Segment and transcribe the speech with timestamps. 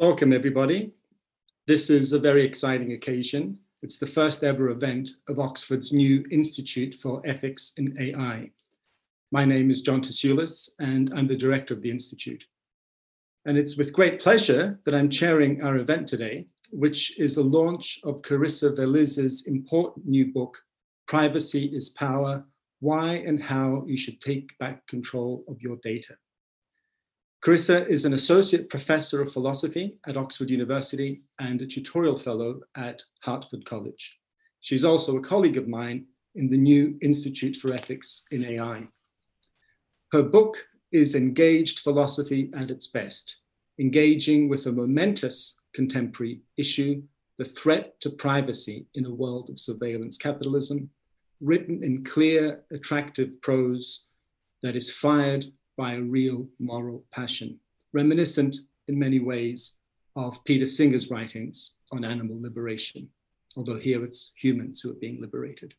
[0.00, 0.94] Welcome, everybody.
[1.66, 3.58] This is a very exciting occasion.
[3.82, 8.50] It's the first ever event of Oxford's new Institute for Ethics in AI.
[9.30, 12.42] My name is John Tasioulas, and I'm the director of the Institute.
[13.44, 18.00] And it's with great pleasure that I'm chairing our event today, which is a launch
[18.02, 20.56] of Carissa Veliz's important new book,
[21.08, 22.42] Privacy is Power
[22.78, 26.14] Why and How You Should Take Back Control of Your Data.
[27.44, 33.02] Carissa is an associate professor of philosophy at Oxford University and a tutorial fellow at
[33.22, 34.18] Hertford College.
[34.60, 36.04] She's also a colleague of mine
[36.34, 38.86] in the new Institute for Ethics in AI.
[40.12, 40.58] Her book
[40.92, 43.36] is engaged philosophy at its best,
[43.78, 47.02] engaging with a momentous contemporary issue,
[47.38, 50.90] the threat to privacy in a world of surveillance capitalism,
[51.40, 54.08] written in clear, attractive prose
[54.62, 55.46] that is fired
[55.80, 57.58] by a real moral passion,
[57.94, 58.54] reminiscent
[58.88, 59.78] in many ways
[60.14, 63.08] of Peter Singer's writings on animal liberation,
[63.56, 65.72] although here it's humans who are being liberated.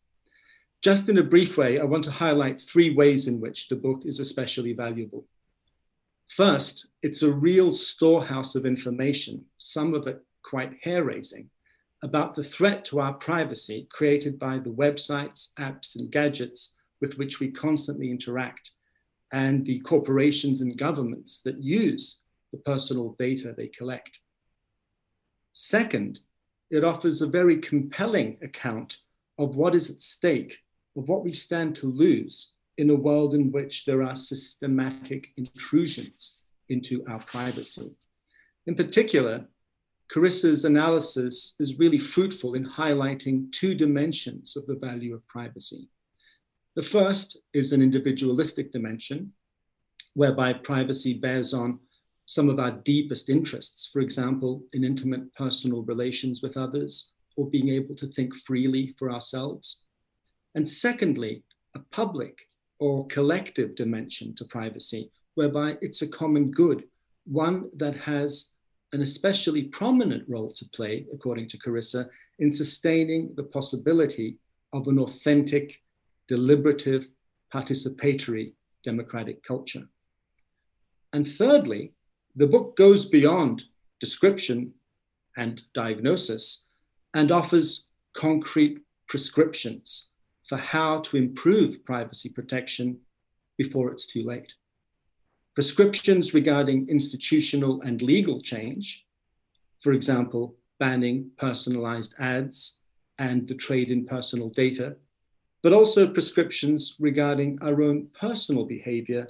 [0.82, 4.02] Just in a brief way, I want to highlight three ways in which the book
[4.04, 5.28] is especially valuable.
[6.30, 11.52] First, it's a real storehouse of information, some of it quite hair raising,
[12.02, 17.40] about the threat to our privacy created by the websites, apps, and gadgets with which
[17.40, 18.72] we constantly interact
[19.32, 24.20] and the corporations and governments that use the personal data they collect.
[25.54, 26.20] Second,
[26.70, 28.98] it offers a very compelling account
[29.38, 30.58] of what is at stake,
[30.98, 36.42] of what we stand to lose in a world in which there are systematic intrusions
[36.70, 37.92] into our privacy.
[38.66, 39.45] In particular,
[40.12, 45.90] Carissa's analysis is really fruitful in highlighting two dimensions of the value of privacy.
[46.75, 49.33] The first is an individualistic dimension,
[50.14, 51.80] whereby privacy bears on
[52.25, 57.70] some of our deepest interests, for example, in intimate personal relations with others, or being
[57.70, 59.86] able to think freely for ourselves.
[60.55, 61.43] And secondly,
[61.76, 62.48] a public
[62.80, 66.86] or collective dimension to privacy, whereby it's a common good,
[67.26, 68.55] one that has
[68.93, 74.37] an especially prominent role to play, according to Carissa, in sustaining the possibility
[74.73, 75.81] of an authentic
[76.31, 77.09] deliberative,
[77.53, 78.53] participatory
[78.86, 79.86] democratic culture.
[81.11, 81.92] And thirdly,
[82.37, 83.64] the book goes beyond
[83.99, 84.73] description
[85.36, 86.67] and diagnosis
[87.14, 90.14] and offers concrete prescriptions
[90.47, 92.98] for how to improve privacy protection
[93.58, 94.53] before it's too late.
[95.53, 99.05] Prescriptions regarding institutional and legal change,
[99.81, 102.80] for example, banning personalized ads
[103.19, 104.95] and the trade in personal data
[105.64, 109.27] but also prescriptions regarding our own personal behavior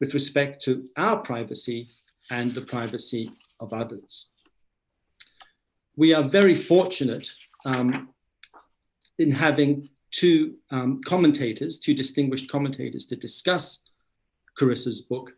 [0.00, 1.88] with respect to our privacy
[2.30, 3.30] and the privacy
[3.60, 4.30] of others.
[5.96, 7.26] We are very fortunate
[7.64, 8.08] um,
[9.18, 13.90] in having two um, commentators, two distinguished commentators to discuss
[14.58, 15.32] Carissa's book.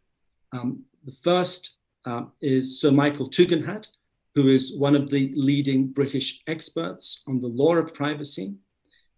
[0.52, 1.70] Um, the first
[2.04, 3.88] uh, is Sir Michael Tugendhat,
[4.34, 8.54] who is one of the leading British experts on the law of privacy.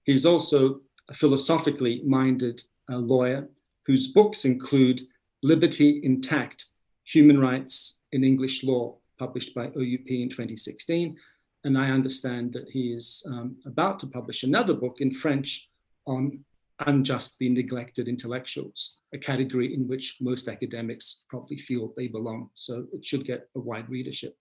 [0.05, 3.49] He's also a philosophically minded uh, lawyer
[3.87, 5.03] whose books include
[5.43, 6.67] Liberty Intact
[7.05, 11.17] Human Rights in English Law, published by OUP in 2016.
[11.65, 15.71] And I understand that he is um, about to publish another book in French
[16.07, 16.45] on
[16.87, 22.51] unjustly neglected intellectuals, a category in which most academics probably feel they belong.
[22.55, 24.37] So it should get a wide readership.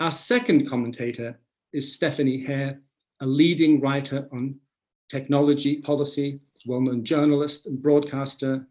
[0.00, 1.38] Our second commentator
[1.72, 2.80] is Stephanie Hare,
[3.20, 4.56] a leading writer on
[5.08, 8.66] technology policy, well-known journalist and broadcaster,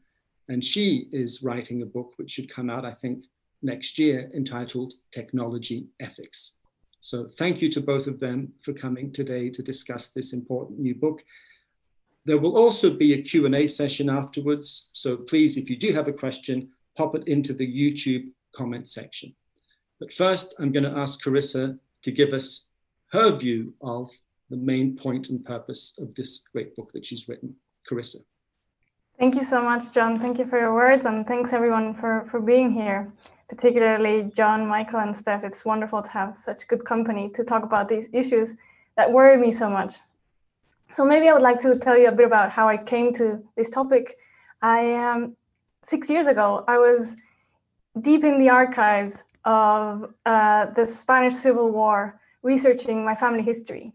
[0.50, 3.26] and she is writing a book which should come out, I think,
[3.62, 6.60] next year entitled Technology Ethics.
[7.02, 10.96] So thank you to both of them for coming today to discuss this important new
[10.96, 11.24] book.
[12.26, 14.90] There will also be a Q&A session afterwards.
[14.94, 19.36] So please, if you do have a question, pop it into the YouTube comment section.
[20.00, 22.70] But first, I'm going to ask Carissa to give us
[23.12, 24.10] her view of
[24.50, 27.56] the main point and purpose of this great book that she's written.
[27.90, 28.18] Carissa.
[29.18, 30.20] Thank you so much, John.
[30.20, 33.14] Thank you for your words, and thanks everyone for, for being here,
[33.48, 35.44] particularly John, Michael, and Steph.
[35.44, 38.58] It's wonderful to have such good company to talk about these issues
[38.98, 39.96] that worry me so much.
[40.92, 43.42] So maybe I would like to tell you a bit about how I came to
[43.56, 44.18] this topic.
[44.62, 45.36] I um,
[45.84, 47.16] six years ago, I was
[48.02, 53.94] deep in the archives of uh, the Spanish Civil War, researching my family history.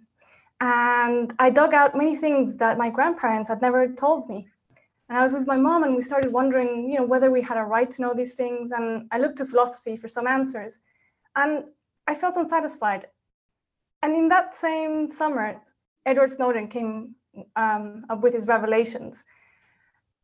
[0.60, 4.46] And I dug out many things that my grandparents had never told me.
[5.08, 7.56] And I was with my mom and we started wondering, you know, whether we had
[7.56, 8.70] a right to know these things.
[8.70, 10.80] And I looked to philosophy for some answers.
[11.34, 11.64] And
[12.06, 13.06] I felt unsatisfied.
[14.02, 15.60] And in that same summer,
[16.06, 17.14] Edward Snowden came
[17.56, 19.24] um, up with his revelations.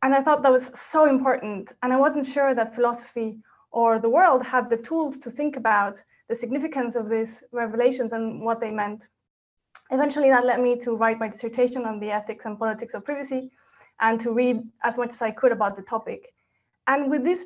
[0.03, 1.73] And I thought that was so important.
[1.83, 3.39] And I wasn't sure that philosophy
[3.73, 5.97] or the world had the tools to think about
[6.29, 9.09] the significance of these revelations and what they meant.
[9.91, 13.51] Eventually, that led me to write my dissertation on the ethics and politics of privacy
[14.01, 16.35] and to read as much as I could about the topic.
[16.87, 17.45] And with this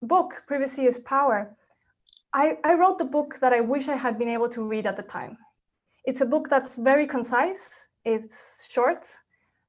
[0.00, 1.56] book, Privacy is Power,
[2.32, 4.96] I, I wrote the book that I wish I had been able to read at
[4.96, 5.36] the time.
[6.04, 9.06] It's a book that's very concise, it's short,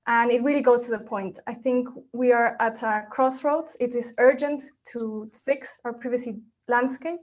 [0.07, 1.39] and it really goes to the point.
[1.45, 3.77] I think we are at a crossroads.
[3.79, 7.19] It is urgent to fix our privacy landscape.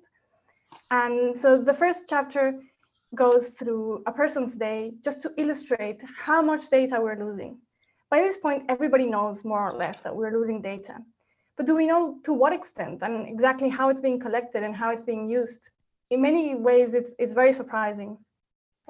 [0.91, 2.61] And so the first chapter
[3.15, 7.59] goes through a person's day just to illustrate how much data we're losing.
[8.11, 10.97] By this point, everybody knows more or less that we're losing data.
[11.57, 14.91] But do we know to what extent and exactly how it's being collected and how
[14.91, 15.71] it's being used?
[16.11, 18.19] In many ways, it's, it's very surprising.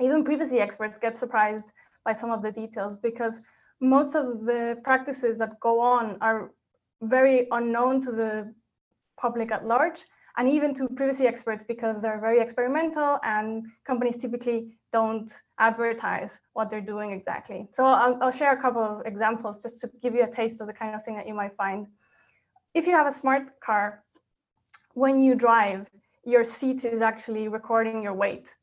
[0.00, 1.72] Even privacy experts get surprised
[2.04, 3.42] by some of the details because
[3.80, 6.52] most of the practices that go on are
[7.02, 8.54] very unknown to the
[9.18, 10.04] public at large
[10.40, 16.70] and even to privacy experts because they're very experimental and companies typically don't advertise what
[16.70, 17.68] they're doing exactly.
[17.72, 20.66] So I'll, I'll, share a couple of examples just to give you a taste of
[20.66, 21.88] the kind of thing that you might find.
[22.72, 24.02] If you have a smart car,
[24.94, 25.86] when you drive,
[26.24, 28.56] your seat is actually recording your weight.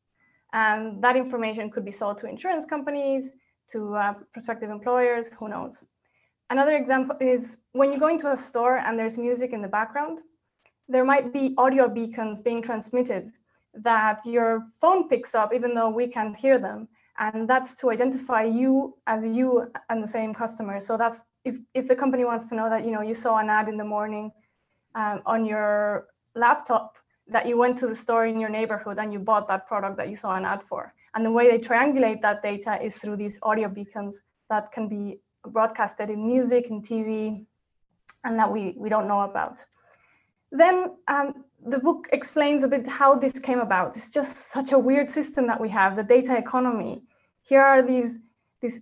[0.52, 3.30] And that information could be sold to insurance companies,
[3.70, 5.84] to uh, prospective employers, who knows.
[6.50, 10.18] Another example is when you go into a store and there's music in the background,
[10.88, 13.32] there might be audio beacons being transmitted
[13.74, 16.88] that your phone picks up even though we can't hear them.
[17.18, 20.80] And that's to identify you as you and the same customer.
[20.80, 23.50] So that's if, if the company wants to know that you know you saw an
[23.50, 24.30] ad in the morning
[24.94, 26.96] um, on your laptop
[27.26, 30.08] that you went to the store in your neighborhood and you bought that product that
[30.08, 30.94] you saw an ad for.
[31.14, 35.20] And the way they triangulate that data is through these audio beacons that can be
[35.46, 37.44] broadcasted in music and tv
[38.24, 39.64] and that we, we don't know about
[40.50, 43.96] then um, the book explains a bit how this came about.
[43.96, 47.02] It's just such a weird system that we have, the data economy.
[47.42, 48.18] Here are these
[48.60, 48.80] this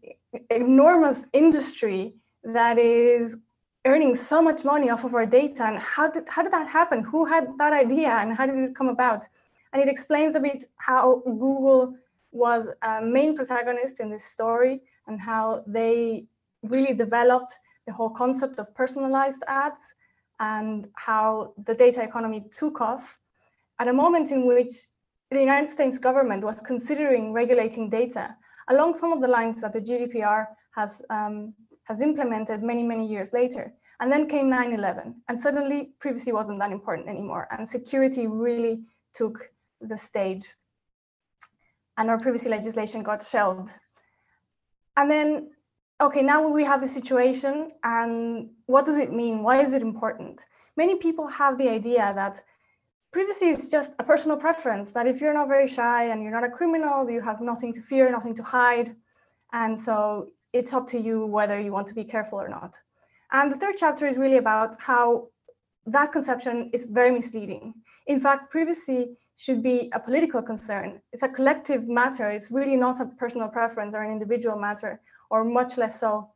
[0.51, 2.15] enormous industry
[2.45, 3.39] that is
[3.85, 5.65] earning so much money off of our data.
[5.65, 7.03] And how did how did that happen?
[7.03, 9.25] Who had that idea and how did it come about?
[9.73, 11.95] And it explains a bit how Google
[12.33, 16.27] was a main protagonist in this story and how they
[16.63, 19.95] really developed the whole concept of personalized ads
[20.41, 23.19] and how the data economy took off
[23.79, 24.73] at a moment in which
[25.31, 28.35] the United States government was considering regulating data
[28.69, 31.55] along some of the lines that the GDPR has, um,
[31.85, 33.73] has implemented many, many years later.
[33.99, 38.83] And then came 9-11, and suddenly privacy wasn't that important anymore, and security really
[39.15, 39.51] took
[39.81, 40.53] the stage.
[41.97, 43.71] And our privacy legislation got shelved.
[44.99, 45.51] And then
[46.01, 49.43] okay, now we have the situation and what does it mean?
[49.43, 50.43] Why is it important?
[50.77, 52.43] Many people have the idea that
[53.13, 56.45] privacy is just a personal preference, that if you're not very shy and you're not
[56.45, 58.95] a criminal, you have nothing to fear, nothing to hide.
[59.53, 62.79] And so it's up to you whether you want to be careful or not.
[63.33, 65.29] And the third chapter is really about how
[65.87, 67.75] that conception is very misleading.
[68.07, 71.01] In fact, privacy should be a political concern.
[71.13, 72.31] It's a collective matter.
[72.31, 76.31] It's really not a personal preference or an individual matter or much less so.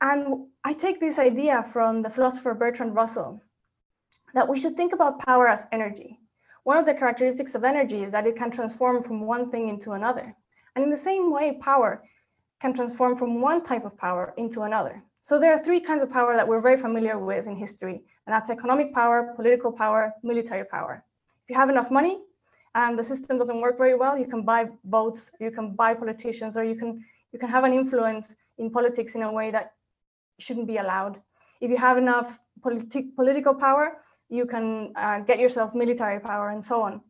[0.00, 3.42] And I take this idea from the philosopher Bertrand Russell
[4.34, 6.18] that we should think about power as energy.
[6.64, 9.92] One of the characteristics of energy is that it can transform from one thing into
[9.92, 10.36] another.
[10.74, 12.02] And in the same way, power
[12.60, 15.02] can transform from one type of power into another.
[15.22, 18.34] So there are three kinds of power that we're very familiar with in history, and
[18.34, 21.04] that's economic power, political power, military power.
[21.44, 22.20] If you have enough money
[22.74, 26.56] and the system doesn't work very well, you can buy votes, you can buy politicians,
[26.56, 29.72] or you can you can have an influence in politics in a way that
[30.38, 31.20] shouldn't be allowed.
[31.60, 36.64] If you have enough politi- political power, you can uh, get yourself military power and
[36.64, 37.00] so on.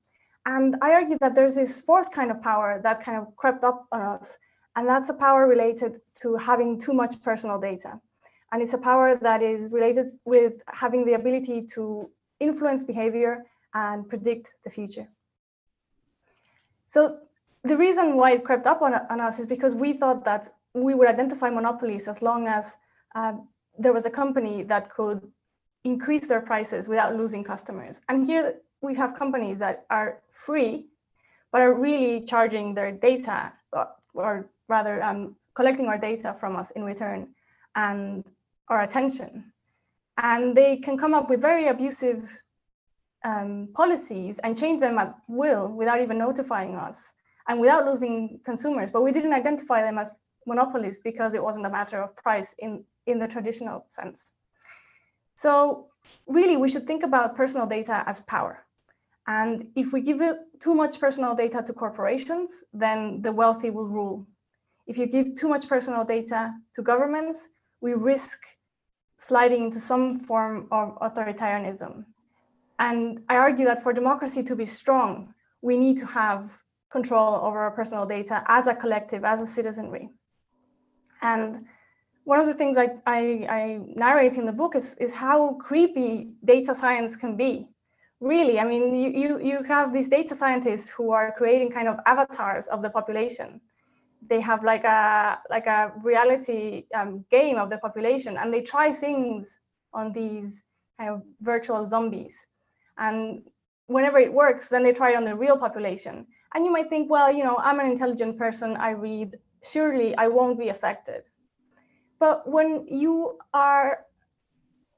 [0.47, 3.87] And I argue that there's this fourth kind of power that kind of crept up
[3.93, 4.39] on us,
[4.75, 8.01] and that's a power related to having too much personal data.
[8.53, 12.11] And it's a power that is related with having the ability to
[12.41, 15.09] influence behavior and predict the future.
[16.89, 17.19] So
[17.65, 20.95] the reason why it crept up on, on, us is because we thought that we
[20.95, 22.77] would identify monopolies as long as
[23.15, 23.49] um,
[23.79, 25.21] there was a company that could
[25.85, 28.01] increase their prices without losing customers.
[28.09, 30.87] And here we have companies that are free,
[31.53, 36.71] but are really charging their data, or, or rather um, collecting our data from us
[36.73, 37.29] in return
[37.75, 38.25] and
[38.69, 39.53] our attention.
[40.17, 42.41] And they can come up with very abusive
[43.25, 47.13] um, policies and change them at will without even notifying us
[47.51, 48.93] and without losing consumers.
[48.93, 50.13] But we didn't identify them as
[50.47, 54.35] monopolies because it wasn't a matter of price in, in the traditional sense.
[55.35, 55.89] So
[56.29, 58.65] really, we should think about personal data as power.
[59.27, 63.89] And if we give it too much personal data to corporations, then the wealthy will
[63.89, 64.29] rule.
[64.87, 67.49] If you give too much personal data to governments,
[67.81, 68.39] we risk
[69.19, 72.05] sliding into some form of authoritarianism.
[72.79, 76.61] And I argue that for democracy to be strong, we need to have
[76.91, 80.11] control over our personal data as a collective, as a citizenry.
[81.23, 81.67] And
[82.25, 86.33] one of the things I, I, I narrate in the book is, is how creepy
[86.45, 87.69] data science can be.
[88.21, 91.97] Really, I mean, you, you, you have these data scientists who are creating kind of
[92.05, 93.61] avatars of the population.
[94.29, 98.93] They have like a like a reality um, game of the population, and they try
[98.93, 99.59] things
[99.95, 100.63] on these
[100.99, 102.47] kind of virtual zombies.
[102.99, 103.43] And
[103.87, 106.27] whenever it works, then they try it on the real population.
[106.55, 110.29] And you might think, well, you know, I'm an intelligent person, I read, surely I
[110.29, 111.23] won't be affected.
[112.19, 114.07] But when you are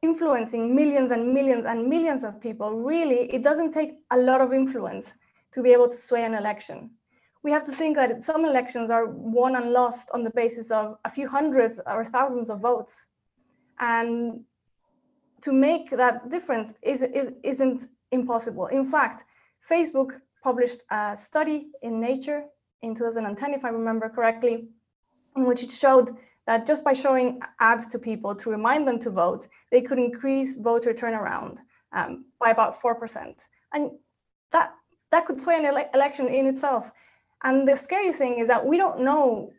[0.03, 4.53] influencing millions and millions and millions of people, really, it doesn't take a lot of
[4.53, 5.15] influence
[5.53, 6.91] to be able to sway an election.
[7.45, 10.97] We have to think that some elections are won and lost on the basis of
[11.05, 13.09] a few hundreds or thousands of votes.
[13.79, 14.45] And
[15.43, 18.67] to make that difference is, is, isn't impossible.
[18.67, 19.25] In fact,
[19.69, 22.45] Facebook published a study in Nature
[22.83, 24.69] in 2010, if I remember correctly,
[25.37, 29.11] in which it showed that just by showing ads to people to remind them to
[29.11, 31.59] vote, they could increase voter turnaround
[31.93, 33.47] um, by about 4%.
[33.73, 33.93] And
[34.51, 34.75] that,
[35.13, 36.91] that could sway an ele election in itself.
[37.45, 39.53] And the scary thing is that we don't know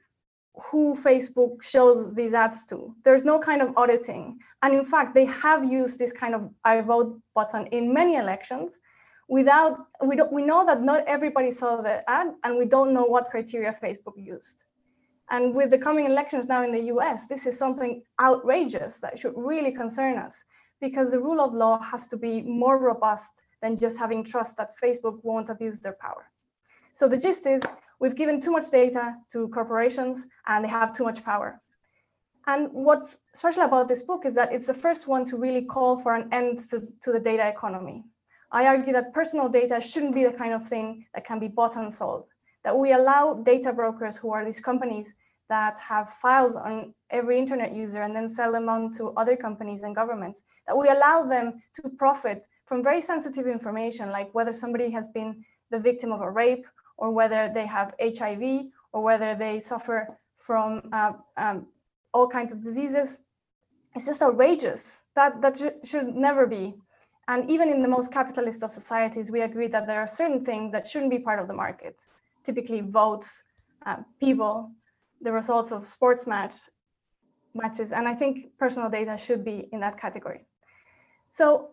[0.56, 2.96] who Facebook shows these ads to.
[3.04, 4.40] There's no kind of auditing.
[4.62, 8.80] And in fact, they have used this kind of I vote button in many elections
[9.28, 13.06] without, we, don't, we know that not everybody saw the ad and we don't know
[13.06, 14.66] what criteria Facebook used.
[15.30, 19.34] And with the coming elections now in the US, this is something outrageous that should
[19.36, 20.44] really concern us
[20.82, 24.76] because the rule of law has to be more robust than just having trust that
[24.84, 26.30] Facebook won't abuse their power.
[26.92, 27.64] So the gist is
[28.00, 31.62] we've given too much data to corporations and they have too much power.
[32.46, 35.98] And what's special about this book is that it's the first one to really call
[35.98, 38.04] for an end to, to the data economy.
[38.54, 41.76] I argue that personal data shouldn't be the kind of thing that can be bought
[41.76, 42.28] and sold
[42.64, 45.14] that we allow data brokers, who are these companies
[45.50, 49.84] that have files on every internet user and then sell them on to other companies
[49.84, 54.90] and governments, that we allow them to profit from very sensitive information, like whether somebody
[54.90, 56.66] has been the victim of a rape
[56.98, 61.68] or whether they have HIV or whether they suffer from uh, um,
[62.14, 63.20] all kinds of diseases.
[63.96, 65.04] It's just outrageous.
[65.16, 66.76] That, that sh should never be.
[67.28, 70.72] And even in the most capitalist of societies, we agree that there are certain things
[70.74, 72.06] that shouldn't be part of the market
[72.46, 73.44] typically votes,
[73.86, 74.72] uh, people,
[75.22, 76.56] the results of sports match
[77.54, 77.94] matches.
[77.94, 80.46] And I think personal data should be in that category.
[81.32, 81.70] So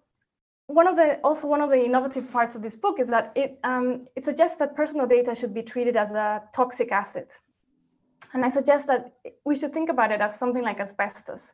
[0.66, 3.58] one of the also one of the innovative parts of this book is that it
[3.64, 7.38] um, it suggests that personal data should be treated as a toxic asset.
[8.32, 9.12] And I suggest that
[9.44, 11.52] we should think about it as something like asbestos.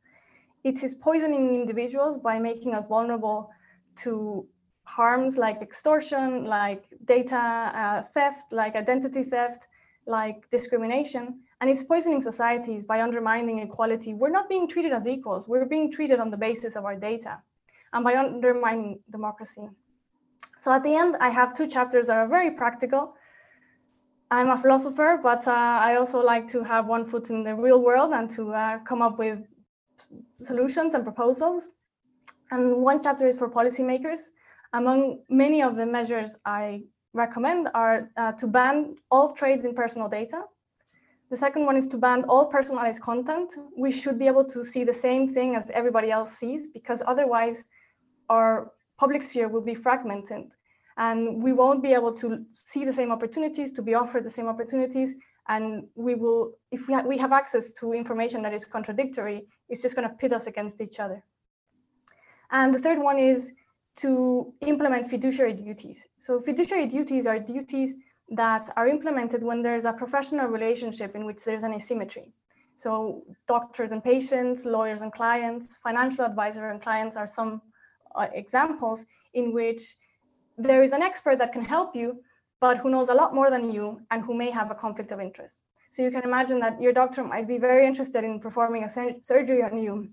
[0.62, 3.50] It is poisoning individuals by making us vulnerable
[3.96, 4.46] to
[4.84, 9.66] harms like extortion, like data uh, theft, like identity theft,
[10.06, 11.40] like discrimination.
[11.60, 14.14] And it's poisoning societies by undermining equality.
[14.14, 15.48] We're not being treated as equals.
[15.48, 17.38] We're being treated on the basis of our data
[17.92, 19.68] and by undermining democracy.
[20.60, 23.14] So at the end, I have two chapters that are very practical.
[24.30, 27.80] I'm a philosopher, but uh, I also like to have one foot in the real
[27.80, 29.40] world and to uh, come up with
[30.40, 31.68] solutions and proposals.
[32.50, 34.20] And one chapter is for policymakers.
[34.72, 40.08] Among many of the measures I recommend are uh, to ban all trades in personal
[40.08, 40.42] data.
[41.30, 43.52] The second one is to ban all personalized content.
[43.76, 47.64] We should be able to see the same thing as everybody else sees because otherwise
[48.28, 50.54] our public sphere will be fragmented
[50.96, 54.46] and we won't be able to see the same opportunities, to be offered the same
[54.46, 55.14] opportunities.
[55.48, 59.82] And we will, if we, ha we have access to information that is contradictory, it's
[59.82, 61.22] just gonna pit us against each other.
[62.50, 63.52] And the third one is
[63.96, 66.06] to implement fiduciary duties.
[66.18, 67.94] So fiduciary duties are duties
[68.30, 72.32] that are implemented when there's a professional relationship in which there's an asymmetry.
[72.74, 77.62] So doctors and patients, lawyers and clients, financial advisor and clients are some
[78.14, 79.96] uh, examples in which
[80.58, 82.22] there is an expert that can help you,
[82.60, 85.20] but who knows a lot more than you and who may have a conflict of
[85.20, 85.62] interest.
[85.90, 88.88] So you can imagine that your doctor might be very interested in performing a
[89.22, 90.10] surgery on you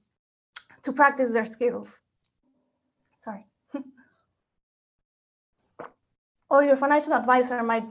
[0.84, 2.00] to practice their skills.
[3.20, 3.46] Sorry.
[6.54, 7.88] Or your financial advisor might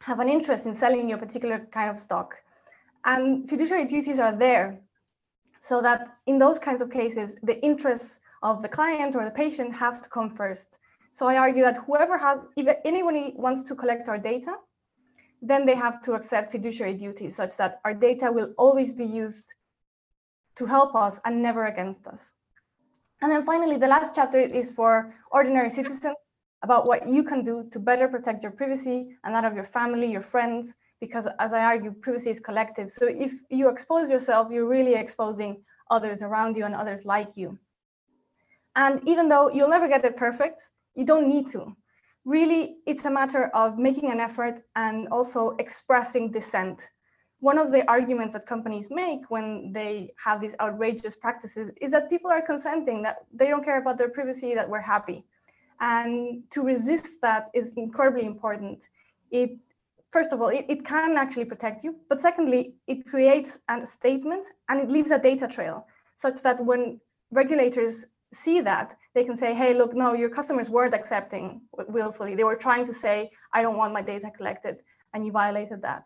[0.00, 2.34] have an interest in selling your particular kind of stock.
[3.04, 4.80] And fiduciary duties are there
[5.60, 9.76] so that in those kinds of cases, the interests of the client or the patient
[9.76, 10.80] has to come first.
[11.12, 14.54] So I argue that whoever has, if anyone wants to collect our data,
[15.40, 19.54] then they have to accept fiduciary duties such that our data will always be used
[20.56, 22.32] to help us and never against us.
[23.22, 26.14] And then finally, the last chapter is for ordinary citizens
[26.64, 30.10] about what you can do to better protect your privacy and that of your family,
[30.10, 32.88] your friends, because as I argue, privacy is collective.
[32.90, 37.58] So if you expose yourself, you're really exposing others around you and others like you.
[38.76, 40.62] And even though you'll never get it perfect,
[40.94, 41.76] you don't need to.
[42.24, 46.88] Really, it's a matter of making an effort and also expressing dissent.
[47.40, 52.08] One of the arguments that companies make when they have these outrageous practices is that
[52.08, 55.26] people are consenting, that they don't care about their privacy, that we're happy.
[55.80, 58.88] And to resist that is incredibly important.
[59.30, 59.58] It
[60.12, 61.96] first of all, it, it can actually protect you.
[62.08, 67.00] But secondly, it creates a statement and it leaves a data trail such that when
[67.32, 72.34] regulators see that, they can say, hey, look, no, your customers weren't accepting willfully.
[72.34, 74.76] They were trying to say, I don't want my data collected,
[75.12, 76.04] and you violated that.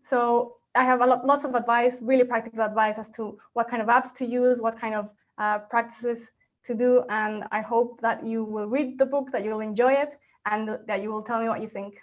[0.00, 3.82] So I have a lot, lots of advice, really practical advice as to what kind
[3.82, 6.30] of apps to use, what kind of uh, practices
[6.68, 7.02] to do.
[7.08, 10.12] And I hope that you will read the book, that you'll enjoy it,
[10.46, 12.00] and that you will tell me what you think.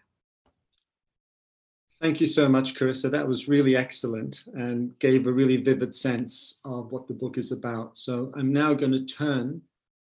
[2.02, 3.10] Thank you so much, Carissa.
[3.10, 7.52] That was really excellent and gave a really vivid sense of what the book is
[7.52, 7.98] about.
[7.98, 9.62] So I'm now going to turn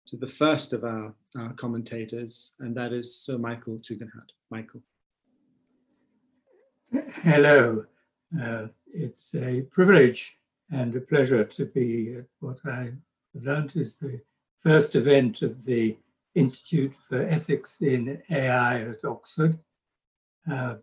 [0.08, 4.30] to the first of our, our commentators, and that is Sir Michael Tugendhat.
[4.50, 4.82] Michael.
[7.22, 7.84] Hello.
[8.42, 10.38] Uh, it's a privilege
[10.70, 12.92] and a pleasure to be at what I
[13.34, 14.20] have learned is the
[14.62, 15.96] first event of the
[16.34, 19.58] Institute for Ethics in AI at Oxford.
[20.50, 20.76] Uh,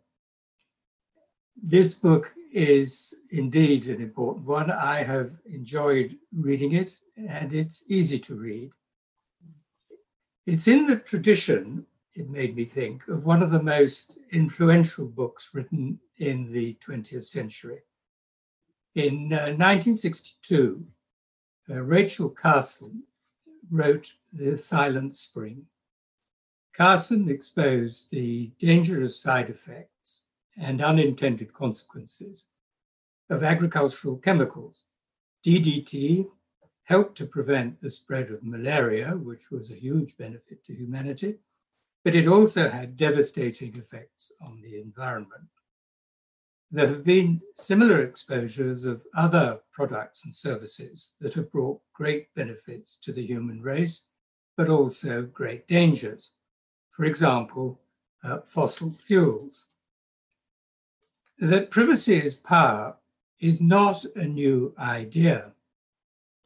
[1.62, 4.72] this book is indeed an important one.
[4.72, 8.72] I have enjoyed reading it, and it's easy to read.
[10.46, 15.50] It's in the tradition, it made me think, of one of the most influential books
[15.54, 17.80] written in the 20th century.
[18.96, 20.86] In uh, 1962,
[21.70, 23.04] uh, Rachel Carson
[23.72, 25.66] wrote The Silent Spring.
[26.76, 30.24] Carson exposed the dangerous side effects
[30.58, 32.48] and unintended consequences
[33.30, 34.84] of agricultural chemicals.
[35.46, 36.28] DDT
[36.84, 41.36] helped to prevent the spread of malaria, which was a huge benefit to humanity,
[42.04, 45.50] but it also had devastating effects on the environment.
[46.76, 52.98] There have been similar exposures of other products and services that have brought great benefits
[53.04, 54.08] to the human race,
[54.58, 56.32] but also great dangers.
[56.92, 57.80] For example,
[58.26, 59.68] uh, fossil fuels
[61.40, 62.98] that privacy is power
[63.40, 65.54] is not a new idea.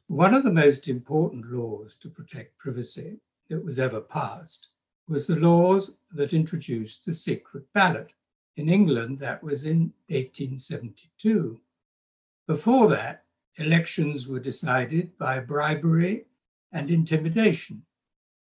[0.05, 3.17] One of the most important laws to protect privacy
[3.49, 4.67] that was ever passed
[5.07, 8.13] was the laws that introduced the secret ballot.
[8.59, 11.61] In England, that was in 1872.
[12.45, 13.23] Before that,
[13.55, 16.25] elections were decided by bribery
[16.73, 17.83] and intimidation.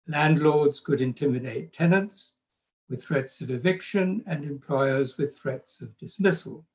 [0.08, 2.34] Landlords could intimidate tenants,
[2.90, 6.66] with threats of eviction and employers with threats of dismissal.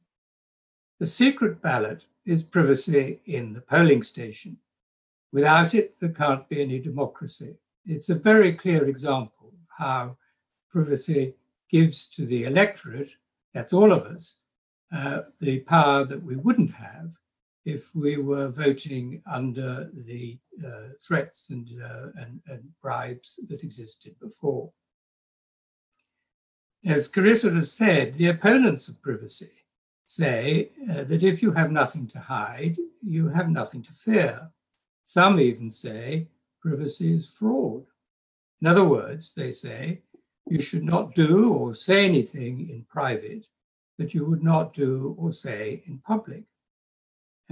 [1.01, 4.57] The secret ballot is privacy in the polling station.
[5.33, 7.57] Without it, there can't be any democracy.
[7.87, 10.17] It's a very clear example of how
[10.71, 11.35] privacy
[11.69, 13.11] gives to the electorate,
[13.55, 14.39] that's all of us,
[14.95, 17.11] uh, the power that we wouldn't have
[17.65, 24.15] if we were voting under the uh, threats and, uh, and, and bribes that existed
[24.21, 24.71] before.
[26.85, 29.51] As Carissa has said, the opponents of privacy
[30.07, 34.51] say uh, that if you have nothing to hide, you have nothing to fear.
[35.05, 36.29] Some even say
[36.61, 37.85] privacy is fraud.
[38.61, 40.03] In other words, they say
[40.49, 43.49] you should not do or say anything in private
[43.99, 46.45] that you would not do or say in public.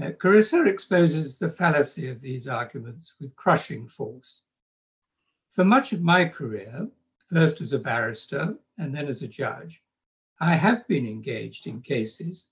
[0.00, 4.42] Uh, Carissa exposes the fallacy of these arguments with crushing force.
[5.50, 6.88] For much of my career,
[7.28, 9.82] first as a barrister and then as a judge,
[10.40, 12.48] I have been engaged in cases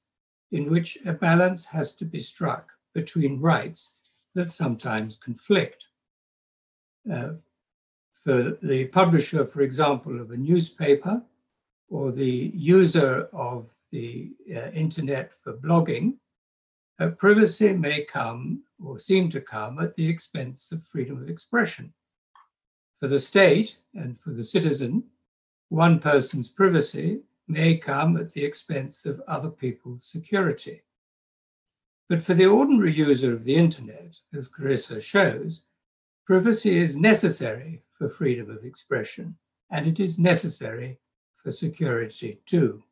[0.53, 3.93] in which a balance has to be struck between rights
[4.35, 5.89] that sometimes conflict.
[7.11, 7.35] Uh,
[8.25, 11.23] for the publisher, for example, of a newspaper
[11.89, 16.15] or the user of the uh, internet for blogging,
[17.01, 21.93] uh, privacy may come or seem to come at the expense of freedom of expression.
[23.01, 25.05] For the state and for the citizen,
[25.69, 30.83] one person's privacy may come at the expense of other people's security.
[32.09, 35.63] But for the ordinary user of the internet, as Carissa shows,
[36.27, 39.37] privacy is necessary for freedom of expression,
[39.71, 40.99] and it is necessary
[41.37, 42.83] for security too.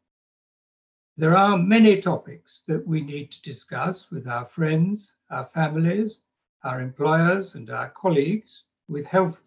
[1.16, 6.20] There are many topics that we need to discuss with our friends, our families,
[6.62, 9.40] our employers, and our colleagues, with health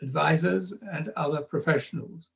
[0.00, 2.30] advisors and other professionals.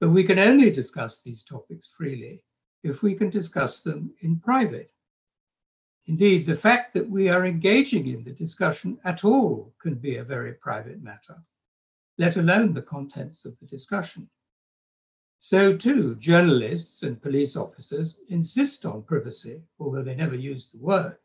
[0.00, 2.42] But we can only discuss these topics freely
[2.82, 4.90] if we can discuss them in private.
[6.06, 10.24] Indeed, the fact that we are engaging in the discussion at all can be a
[10.24, 11.36] very private matter,
[12.18, 14.28] let alone the contents of the discussion.
[15.38, 21.16] So, too, journalists and police officers insist on privacy, although they never use the word.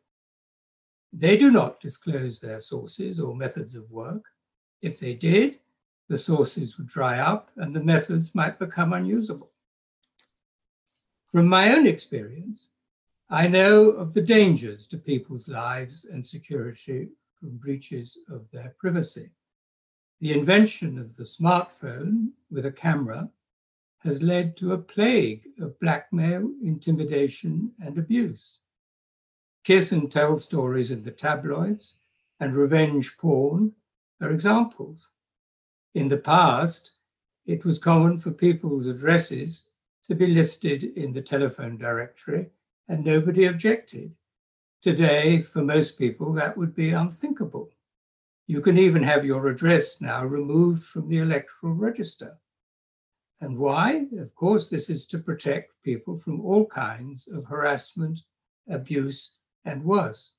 [1.11, 4.23] They do not disclose their sources or methods of work.
[4.81, 5.59] If they did,
[6.09, 9.51] the sources would dry up and the methods might become unusable.
[11.31, 12.69] From my own experience,
[13.29, 19.31] I know of the dangers to people's lives and security from breaches of their privacy.
[20.23, 23.29] The invention of the smartphone with a camera
[24.05, 28.59] has led to a plague of blackmail, intimidation, and abuse.
[29.65, 31.95] Kiss and tell stories in the tabloids
[32.39, 33.73] and revenge porn
[34.21, 35.09] are examples.
[35.93, 36.91] In the past,
[37.45, 39.65] it was common for people's addresses
[40.07, 42.47] to be listed in the telephone directory
[42.87, 44.15] and nobody objected.
[44.81, 47.72] Today, for most people, that would be unthinkable.
[48.47, 52.37] You can even have your address now removed from the electoral register.
[53.39, 54.05] And why?
[54.19, 58.21] Of course, this is to protect people from all kinds of harassment,
[58.69, 60.33] abuse, and worse.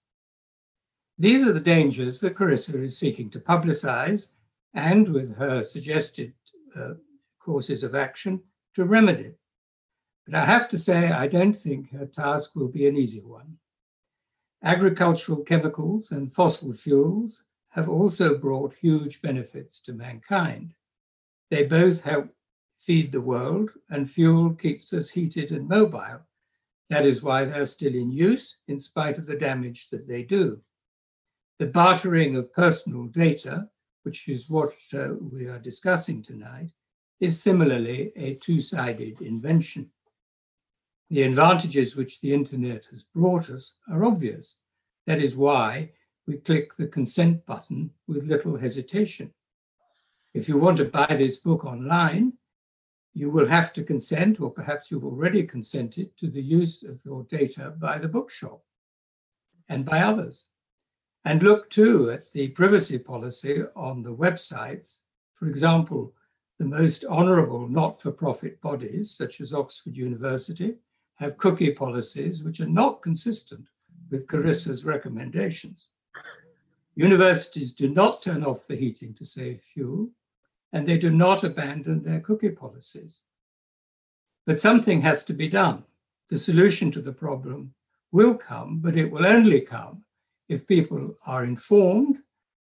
[1.19, 4.29] These are the dangers that Carissa is seeking to publicize
[4.75, 6.33] and with her suggested
[6.77, 6.95] uh,
[7.39, 8.43] courses of action
[8.75, 9.35] to remedy.
[10.27, 13.59] But I have to say, I don't think her task will be an easy one.
[14.63, 20.75] Agricultural chemicals and fossil fuels have also brought huge benefits to mankind.
[21.51, 22.29] They both help
[22.79, 26.21] feed the world, and fuel keeps us heated and mobile.
[26.91, 30.61] That is why they're still in use, in spite of the damage that they do.
[31.59, 33.69] The bartering of personal data
[34.05, 36.71] which is what uh, we are discussing tonight,
[37.21, 39.91] is similarly a two sided invention.
[41.11, 44.59] The advantages which the internet has brought us are obvious.
[45.07, 45.91] That is why
[46.27, 49.33] we click the consent button with little hesitation.
[50.33, 52.35] If you want to buy this book online,
[53.13, 57.23] you will have to consent, or perhaps you've already consented, to the use of your
[57.25, 58.63] data by the bookshop
[59.69, 60.47] and by others.
[61.25, 65.01] And look too at the privacy policy on the websites.
[65.35, 66.13] For example,
[66.59, 70.75] the most honorable not for profit bodies, such as Oxford University,
[71.17, 73.67] have cookie policies which are not consistent
[74.11, 75.89] with Carissa's recommendations.
[76.95, 80.11] Universities do not turn off the heating to save fuel,
[80.73, 83.23] and they do not abandon their cookie policies.
[84.47, 85.85] But something has to be done.
[86.29, 87.75] The solution to the problem
[88.13, 90.05] will come, but it will only come
[90.49, 92.19] if people are informed,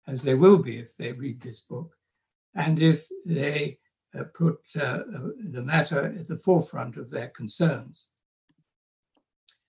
[0.06, 1.96] as they will be if they read this book,
[2.54, 3.78] and if they
[4.18, 5.00] uh, put uh,
[5.50, 8.06] the matter at the forefront of their concerns.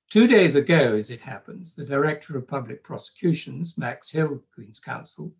[0.09, 5.33] Two days ago, as it happens, the Director of Public Prosecutions, Max Hill, Queen's Counsel,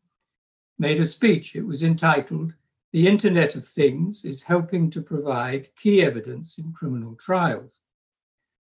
[0.77, 1.56] made a speech.
[1.56, 2.53] It was entitled,
[2.91, 7.80] The Internet of Things is Helping to Provide Key Evidence in Criminal Trials.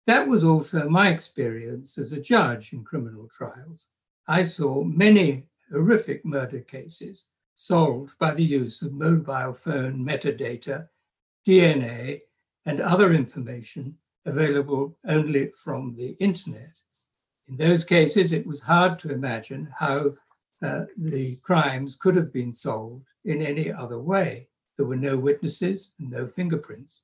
[0.05, 3.87] That was also my experience as a judge in criminal trials.
[4.27, 10.89] I saw many horrific murder cases solved by the use of mobile phone metadata,
[11.47, 12.23] DNA,
[12.65, 16.79] and other information available only from the internet.
[17.47, 20.13] In those cases, it was hard to imagine how
[20.61, 24.47] uh, the crimes could have been solved in any other way.
[24.77, 27.01] There were no witnesses and no fingerprints.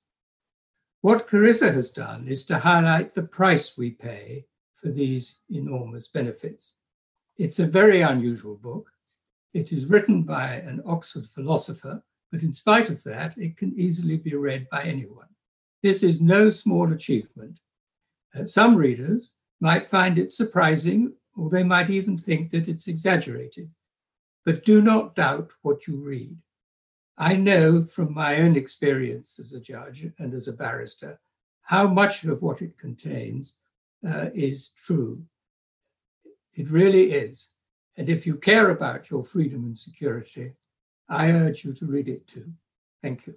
[1.02, 6.76] What Carissa has done is to highlight the price we pay for these enormous benefits.
[7.38, 8.92] It's a very unusual book.
[9.54, 14.18] It is written by an Oxford philosopher, but in spite of that, it can easily
[14.18, 15.29] be read by anyone.
[15.82, 17.60] This is no small achievement.
[18.36, 23.70] Uh, some readers might find it surprising, or they might even think that it's exaggerated.
[24.46, 26.38] But do not doubt what you read.
[27.18, 31.20] I know from my own experience as a judge and as a barrister
[31.64, 33.56] how much of what it contains
[34.08, 35.22] uh, is true.
[36.56, 37.52] It really is.
[37.96, 40.54] And if you care about your freedom and security,
[41.08, 42.54] I urge you to read it too.
[43.04, 43.36] Thank you.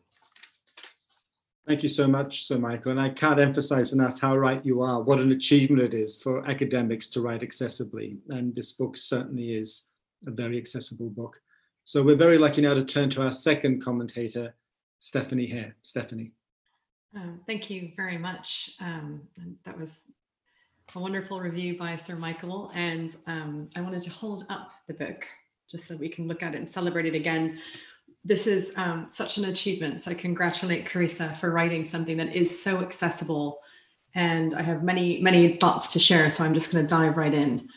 [1.66, 2.90] Thank you so much, Sir Michael.
[2.90, 6.44] And I can't emphasize enough how right you are, what an achievement it is for
[6.50, 8.16] academics to write accessibly.
[8.30, 9.90] And this book certainly is
[10.26, 11.40] a very accessible book.
[11.84, 14.54] So we're very lucky now to turn to our second commentator,
[14.98, 15.76] Stephanie Hare.
[15.82, 16.32] Stephanie.
[17.14, 18.72] Um, thank you very much.
[18.80, 19.22] Um,
[19.64, 19.90] that was
[20.94, 22.72] a wonderful review by Sir Michael.
[22.74, 25.24] And um, I wanted to hold up the book
[25.70, 27.60] just so we can look at it and celebrate it again
[28.24, 30.02] this is um, such an achievement.
[30.02, 33.60] So I congratulate Carissa for writing something that is so accessible.
[34.14, 36.30] And I have many, many thoughts to share.
[36.30, 37.68] So I'm just going to dive right in.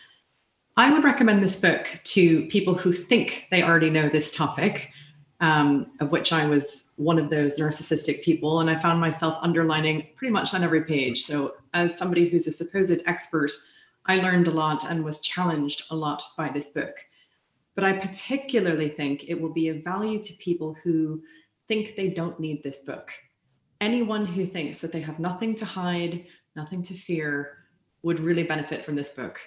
[0.78, 4.92] I would recommend this book to people who think they already know this topic,
[5.40, 8.60] um, of which I was one of those narcissistic people.
[8.60, 11.24] And I found myself underlining pretty much on every page.
[11.24, 13.52] So, as somebody who's a supposed expert,
[14.06, 16.96] I learned a lot and was challenged a lot by this book.
[17.76, 21.22] But I particularly think it will be of value to people who
[21.68, 23.12] think they don't need this book.
[23.82, 27.58] Anyone who thinks that they have nothing to hide, nothing to fear,
[28.04, 29.40] would really benefit from this book.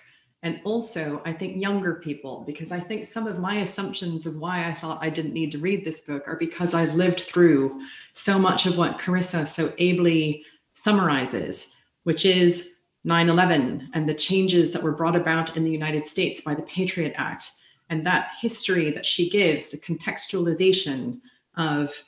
[0.43, 4.69] And also, I think younger people, because I think some of my assumptions of why
[4.69, 7.81] I thought I didn't need to read this book are because I've lived through
[8.12, 11.73] so much of what Carissa so ably summarizes,
[12.05, 12.69] which is
[13.05, 16.62] 9 11 and the changes that were brought about in the United States by the
[16.62, 17.51] Patriot Act
[17.90, 21.20] and that history that she gives, the contextualization
[21.57, 22.05] of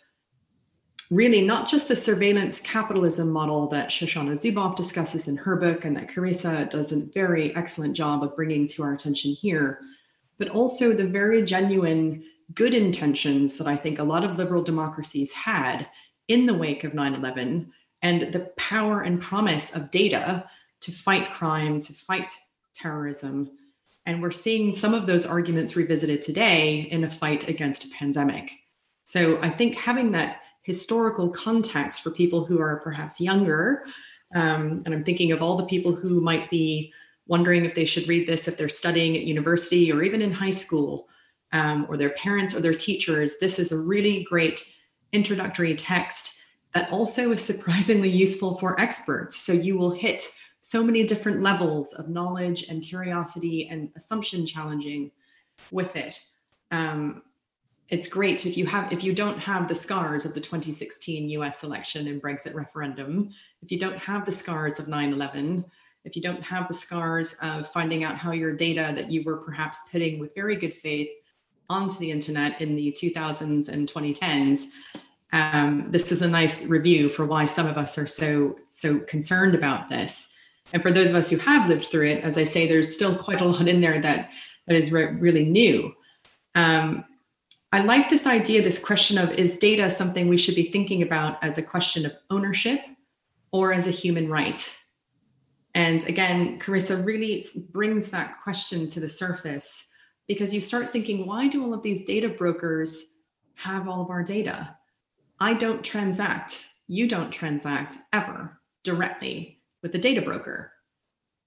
[1.11, 5.97] really not just the surveillance capitalism model that Shoshana Zuboff discusses in her book and
[5.97, 9.81] that Carissa does a very excellent job of bringing to our attention here,
[10.39, 12.23] but also the very genuine
[12.55, 15.89] good intentions that I think a lot of liberal democracies had
[16.29, 20.49] in the wake of 9 11 and the power and promise of data
[20.81, 22.33] to fight crime, to fight
[22.73, 23.51] terrorism,
[24.07, 28.53] and we're seeing some of those arguments revisited today in a fight against a pandemic.
[29.05, 33.85] So I think having that historical context for people who are perhaps younger,
[34.35, 36.93] um, and I'm thinking of all the people who might be
[37.27, 40.51] wondering if they should read this if they're studying at university or even in high
[40.51, 41.09] school,
[41.53, 44.77] um, or their parents or their teachers, this is a really great
[45.13, 46.41] introductory text
[46.75, 49.37] that also is surprisingly useful for experts.
[49.37, 50.23] So you will hit
[50.61, 55.11] so many different levels of knowledge and curiosity and assumption challenging
[55.71, 56.21] with it.
[56.71, 57.23] Um,
[57.89, 61.65] it's great if you have if you don't have the scars of the 2016 US
[61.65, 63.31] election and Brexit referendum,
[63.63, 65.65] if you don't have the scars of 9/11,
[66.05, 69.39] if you don't have the scars of finding out how your data that you were
[69.39, 71.11] perhaps putting with very good faith
[71.69, 74.67] onto the internet in the 2000s and 2010s,
[75.33, 79.55] um, this is a nice review for why some of us are so so concerned
[79.57, 80.30] about this.
[80.73, 83.15] And for those of us who have lived through it, as I say, there's still
[83.17, 84.31] quite a lot in there that
[84.67, 85.93] that is re- really new.
[86.55, 87.05] Um,
[87.73, 91.43] I like this idea, this question of is data something we should be thinking about
[91.43, 92.81] as a question of ownership
[93.53, 94.75] or as a human right?
[95.75, 99.87] And again, Carissa really brings that question to the surface
[100.27, 103.05] because you start thinking, why do all of these data brokers
[103.55, 104.77] have all of our data?
[105.39, 110.73] I don't transact, you don't transact ever directly with the data broker.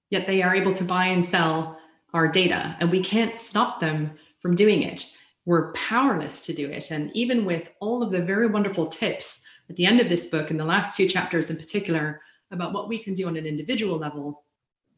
[0.09, 1.79] Yet they are able to buy and sell
[2.13, 5.15] our data, and we can't stop them from doing it.
[5.45, 6.91] We're powerless to do it.
[6.91, 10.51] And even with all of the very wonderful tips at the end of this book,
[10.51, 13.97] in the last two chapters in particular, about what we can do on an individual
[13.97, 14.43] level,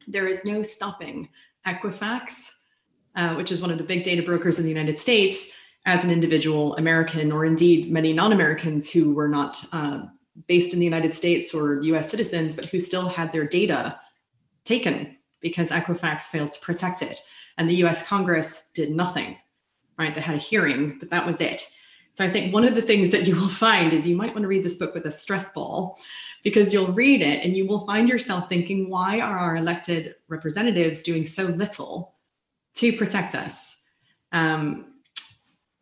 [0.06, 1.28] there is no stopping
[1.66, 2.50] Equifax,
[3.16, 5.52] uh, which is one of the big data brokers in the United States,
[5.86, 10.02] as an individual American, or indeed many non Americans who were not uh,
[10.46, 13.98] based in the United States or US citizens, but who still had their data
[14.64, 17.18] taken because Equifax failed to protect it.
[17.58, 19.36] And the US Congress did nothing,
[19.98, 20.14] right?
[20.14, 21.62] They had a hearing, but that was it.
[22.12, 24.42] So I think one of the things that you will find is you might want
[24.42, 25.98] to read this book with a stress ball
[26.42, 31.02] because you'll read it and you will find yourself thinking, why are our elected representatives
[31.02, 32.14] doing so little
[32.74, 33.76] to protect us?
[34.32, 34.94] Um,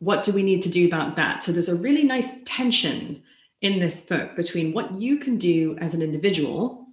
[0.01, 1.45] what do we need to do about that?
[1.45, 3.23] So there's a really nice tension
[3.65, 6.87] in this book between what you can do as an individual,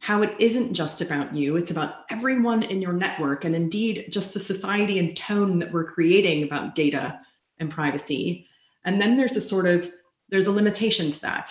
[0.00, 4.34] how it isn't just about you, it's about everyone in your network, and indeed just
[4.34, 7.18] the society and tone that we're creating about data
[7.58, 8.46] and privacy.
[8.84, 9.90] And then there's a sort of
[10.28, 11.50] there's a limitation to that.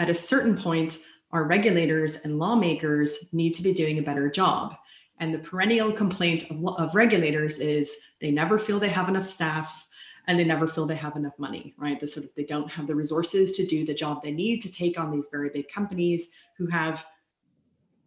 [0.00, 0.98] At a certain point,
[1.30, 4.74] our regulators and lawmakers need to be doing a better job.
[5.20, 9.86] And the perennial complaint of, of regulators is they never feel they have enough staff
[10.26, 11.98] and they never feel they have enough money, right?
[11.98, 14.72] The sort of they don't have the resources to do the job they need to
[14.72, 17.04] take on these very big companies who have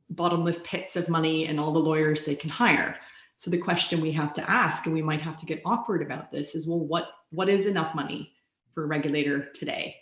[0.10, 2.98] bottomless pits of money and all the lawyers they can hire.
[3.38, 6.32] So the question we have to ask, and we might have to get awkward about
[6.32, 8.34] this, is well, what what is enough money
[8.74, 9.98] for a regulator today?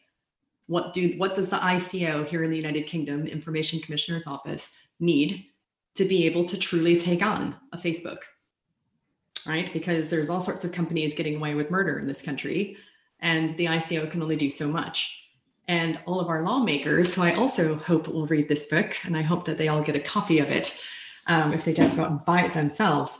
[0.67, 5.45] what do what does the ICO here in the United Kingdom, Information Commissioner's Office, need
[5.95, 8.19] to be able to truly take on a Facebook?
[9.47, 9.71] Right?
[9.73, 12.77] Because there's all sorts of companies getting away with murder in this country,
[13.19, 15.19] and the ICO can only do so much.
[15.67, 19.21] And all of our lawmakers, who I also hope will read this book, and I
[19.21, 20.82] hope that they all get a copy of it
[21.27, 23.19] um, if they don't go out and buy it themselves,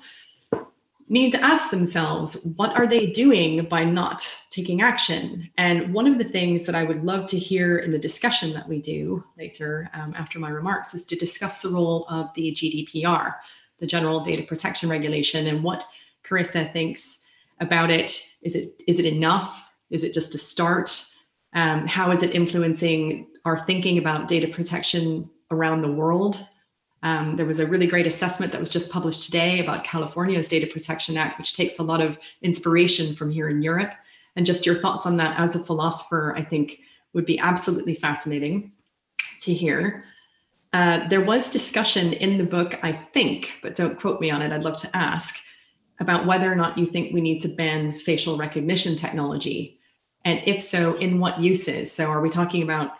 [1.10, 6.18] need to ask themselves what are they doing by not taking action and one of
[6.18, 9.90] the things that i would love to hear in the discussion that we do later
[9.94, 13.36] um, after my remarks is to discuss the role of the gdpr
[13.80, 15.86] the general data protection regulation and what
[16.24, 17.24] carissa thinks
[17.60, 21.06] about it is it is it enough is it just a start
[21.54, 26.38] um, how is it influencing our thinking about data protection around the world
[27.04, 30.66] um, there was a really great assessment that was just published today about California's Data
[30.66, 33.94] Protection Act, which takes a lot of inspiration from here in Europe.
[34.38, 36.80] And just your thoughts on that as a philosopher, I think
[37.12, 38.72] would be absolutely fascinating
[39.42, 40.06] to hear.
[40.72, 44.52] Uh, there was discussion in the book, I think, but don't quote me on it.
[44.52, 45.40] I'd love to ask
[46.04, 49.80] about whether or not you think we need to ban facial recognition technology.
[50.24, 51.92] And if so, in what uses?
[51.92, 52.92] So are we talking about,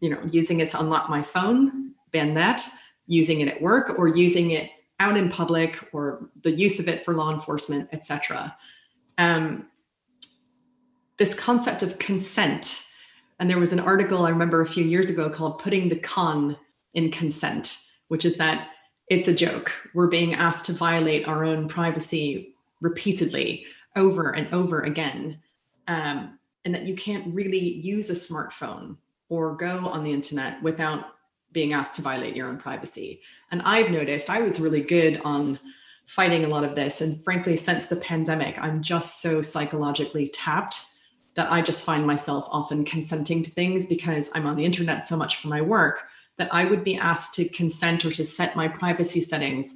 [0.00, 2.68] you know, using it to unlock my phone, ban that?
[3.10, 7.04] using it at work or using it out in public or the use of it
[7.04, 8.56] for law enforcement, etc.
[9.18, 9.68] Um,
[11.16, 12.86] this concept of consent,
[13.40, 16.56] and there was an article I remember a few years ago called Putting the Con
[16.94, 18.68] in Consent, which is that
[19.10, 19.72] it's a joke.
[19.92, 25.40] We're being asked to violate our own privacy repeatedly over and over again.
[25.88, 28.96] Um, and that you can't really use a smartphone
[29.28, 31.04] or go on the internet without
[31.52, 33.20] being asked to violate your own privacy.
[33.50, 35.58] And I've noticed I was really good on
[36.06, 37.00] fighting a lot of this.
[37.00, 40.84] And frankly, since the pandemic, I'm just so psychologically tapped
[41.34, 45.16] that I just find myself often consenting to things because I'm on the internet so
[45.16, 46.09] much for my work
[46.40, 49.74] that I would be asked to consent or to set my privacy settings,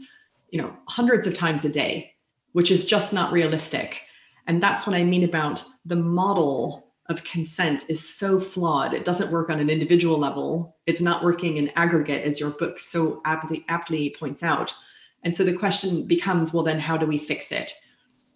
[0.49, 2.15] you know, hundreds of times a day,
[2.53, 4.01] which is just not realistic.
[4.47, 8.95] And that's what I mean about the model of consent is so flawed.
[8.95, 10.75] It doesn't work on an individual level.
[10.87, 14.75] It's not working in aggregate, as your book so aptly, aptly points out.
[15.23, 17.75] And so the question becomes well, then how do we fix it?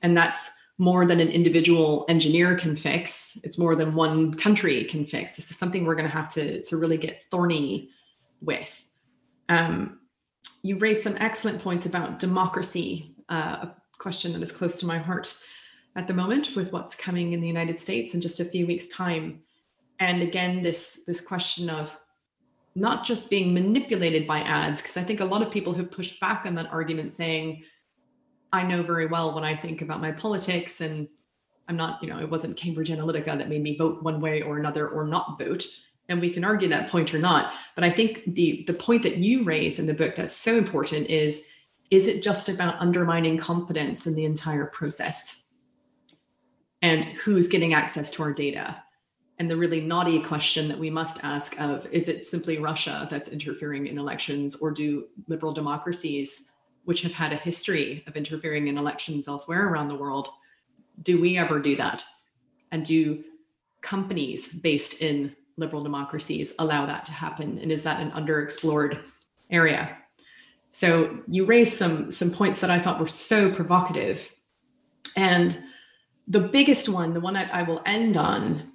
[0.03, 3.39] And that's more than an individual engineer can fix.
[3.43, 5.35] It's more than one country can fix.
[5.35, 7.89] This is something we're going to have to, to really get thorny
[8.41, 8.87] with.
[9.49, 10.01] Um,
[10.63, 14.99] you raised some excellent points about democracy, uh, a question that is close to my
[14.99, 15.43] heart
[15.97, 18.87] at the moment with what's coming in the United States in just a few weeks'
[18.89, 19.41] time.
[20.01, 21.99] And again, this this question of
[22.75, 26.21] not just being manipulated by ads, because I think a lot of people have pushed
[26.21, 27.65] back on that argument, saying,
[28.53, 31.09] I know very well what I think about my politics, and
[31.67, 34.59] I'm not, you know, it wasn't Cambridge Analytica that made me vote one way or
[34.59, 35.67] another or not vote.
[36.09, 37.53] And we can argue that point or not.
[37.75, 41.09] But I think the the point that you raise in the book that's so important
[41.09, 41.47] is
[41.91, 45.45] is it just about undermining confidence in the entire process?
[46.83, 48.83] and who's getting access to our data
[49.39, 53.29] and the really naughty question that we must ask of is it simply russia that's
[53.29, 56.45] interfering in elections or do liberal democracies
[56.85, 60.29] which have had a history of interfering in elections elsewhere around the world
[61.03, 62.05] do we ever do that
[62.73, 63.23] and do
[63.81, 68.99] companies based in liberal democracies allow that to happen and is that an underexplored
[69.51, 69.97] area
[70.73, 74.33] so you raised some some points that i thought were so provocative
[75.17, 75.59] and
[76.29, 78.71] the biggest one, the one I, I will end on,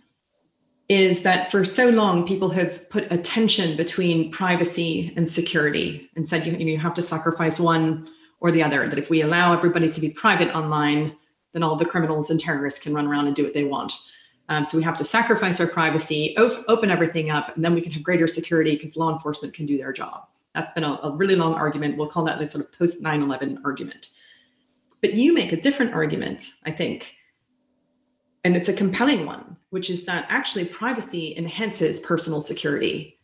[0.89, 6.28] is that for so long people have put a tension between privacy and security and
[6.28, 8.10] said you, you have to sacrifice one
[8.41, 8.88] or the other.
[8.88, 11.15] That if we allow everybody to be private online,
[11.54, 13.93] then all the criminals and terrorists can run around and do what they want.
[14.49, 17.82] Um, so we have to sacrifice our privacy, op- open everything up, and then we
[17.82, 20.28] can have greater security because law enforcement can do their job.
[20.53, 21.97] That's been a, a really long argument.
[21.97, 24.09] We'll call that the sort of post 9 11 argument.
[25.01, 27.15] But you make a different argument, I think,
[28.43, 33.20] and it's a compelling one, which is that actually privacy enhances personal security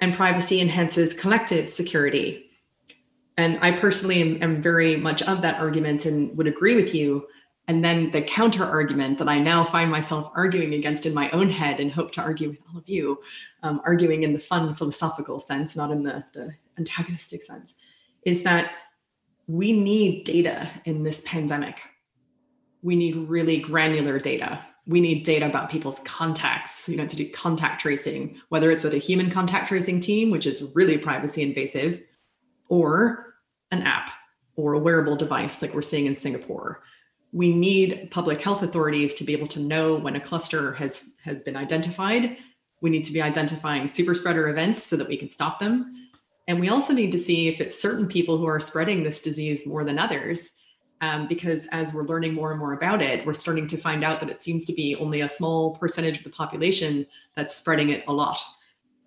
[0.00, 2.50] and privacy enhances collective security.
[3.36, 7.26] And I personally am, am, very much of that argument and would agree with you.
[7.70, 11.50] And then the counter argument that I now find myself arguing against in my own
[11.50, 13.20] head and hope to argue with all of you,
[13.62, 17.76] um, arguing in the fun philosophical sense, not in the, the antagonistic sense,
[18.24, 18.72] is that
[19.46, 21.80] we need data in this pandemic
[22.82, 24.64] we need really granular data.
[24.86, 28.94] We need data about people's contacts, you know, to do contact tracing, whether it's with
[28.94, 32.02] a human contact tracing team, which is really privacy invasive,
[32.68, 33.34] or
[33.70, 34.10] an app
[34.56, 36.82] or a wearable device like we're seeing in Singapore.
[37.32, 41.42] We need public health authorities to be able to know when a cluster has has
[41.42, 42.36] been identified
[42.80, 46.08] We need to be identifying super spreader events so that we can stop them.
[46.48, 49.66] And we also need to see if it's certain people who are spreading this disease
[49.66, 50.52] more than others.
[51.02, 54.20] Um, because as we're learning more and more about it, we're starting to find out
[54.20, 58.04] that it seems to be only a small percentage of the population that's spreading it
[58.06, 58.38] a lot.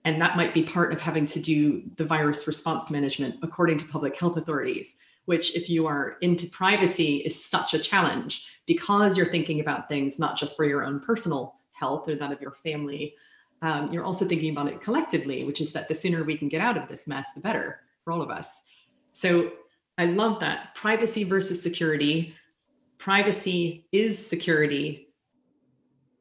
[0.04, 3.86] And that might be part of having to do the virus response management according to
[3.86, 9.28] public health authorities, which, if you are into privacy, is such a challenge because you're
[9.28, 13.16] thinking about things not just for your own personal health or that of your family.
[13.62, 16.62] Um, you're also thinking about it collectively, which is that the sooner we can get
[16.62, 18.62] out of this mess, the better for all of us.
[19.14, 19.54] So
[19.98, 22.34] I love that privacy versus security.
[22.98, 25.10] Privacy is security.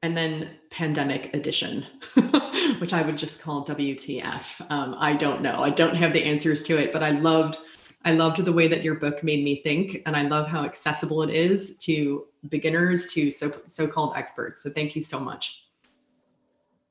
[0.04, 1.86] And then pandemic edition,
[2.78, 4.66] which I would just call WTF.
[4.68, 5.62] Um, I don't know.
[5.62, 7.58] I don't have the answers to it, but I loved
[8.04, 11.22] I loved the way that your book made me think, and I love how accessible
[11.22, 14.62] it is to beginners to so so-called experts.
[14.62, 15.64] So thank you so much.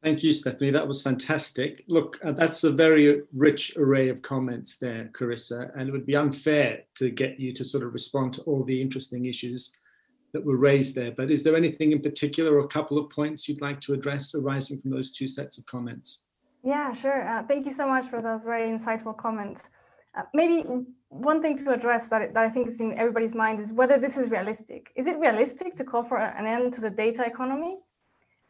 [0.03, 0.71] Thank you, Stephanie.
[0.71, 1.83] That was fantastic.
[1.87, 6.15] Look, uh, that's a very rich array of comments there, Carissa, and it would be
[6.15, 9.77] unfair to get you to sort of respond to all the interesting issues
[10.33, 11.11] that were raised there.
[11.11, 14.33] But is there anything in particular or a couple of points you'd like to address
[14.33, 16.27] arising from those two sets of comments?
[16.63, 17.27] Yeah, sure.
[17.27, 19.69] Uh, thank you so much for those very insightful comments.
[20.17, 20.63] Uh, maybe
[21.11, 24.17] one thing to address that, that I think is in everybody's mind is whether this
[24.17, 24.91] is realistic.
[24.95, 27.79] Is it realistic to call for an end to the data economy?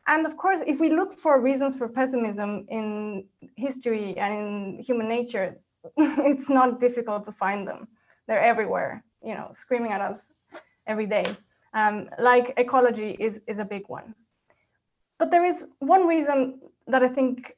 [0.08, 5.10] And of course, if we look for reasons for pessimism in history and in human
[5.10, 5.58] nature,
[5.98, 7.88] it's not difficult to find them.
[8.28, 10.28] They're everywhere, you know, screaming at us
[10.86, 11.36] every day.
[11.74, 14.14] Um, like ecology is, is a big one.
[15.18, 17.56] But there is one reason that I think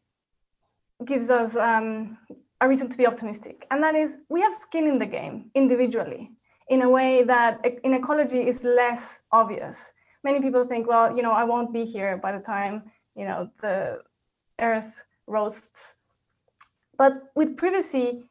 [1.03, 2.17] gives us um,
[2.63, 6.31] a reason to be optimistic, and that is we have skin in the game individually
[6.69, 7.53] in a way that
[7.83, 9.93] in ecology is less obvious
[10.23, 12.83] many people think, well, you know, I won't be here by the time,
[13.15, 14.01] you know, the
[14.59, 15.95] earth roasts.
[16.97, 18.23] But with privacy,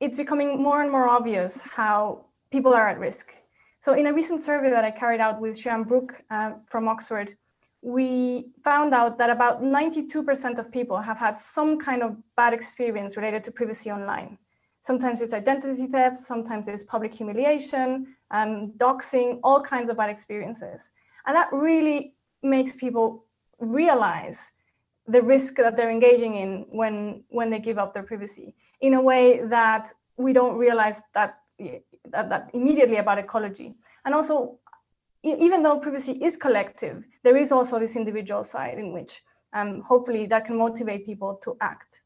[0.00, 3.32] it's becoming more and more obvious how people are at risk.
[3.80, 7.36] So in a recent survey that I carried out with Siân Brooke uh, from Oxford,
[7.82, 13.16] we found out that about 92% of people have had some kind of bad experience
[13.16, 14.38] related to privacy online.
[14.80, 20.90] Sometimes it's identity theft, sometimes it's public humiliation, um, doxing, all kinds of bad experiences.
[21.26, 23.24] And that really makes people
[23.58, 24.52] realize
[25.06, 29.00] the risk that they're engaging in when when they give up their privacy in a
[29.00, 33.74] way that we don't realize that that, that immediately about ecology
[34.04, 34.58] and also
[35.22, 39.22] even though privacy is collective there is also this individual side in which
[39.54, 42.02] um, hopefully that can motivate people to act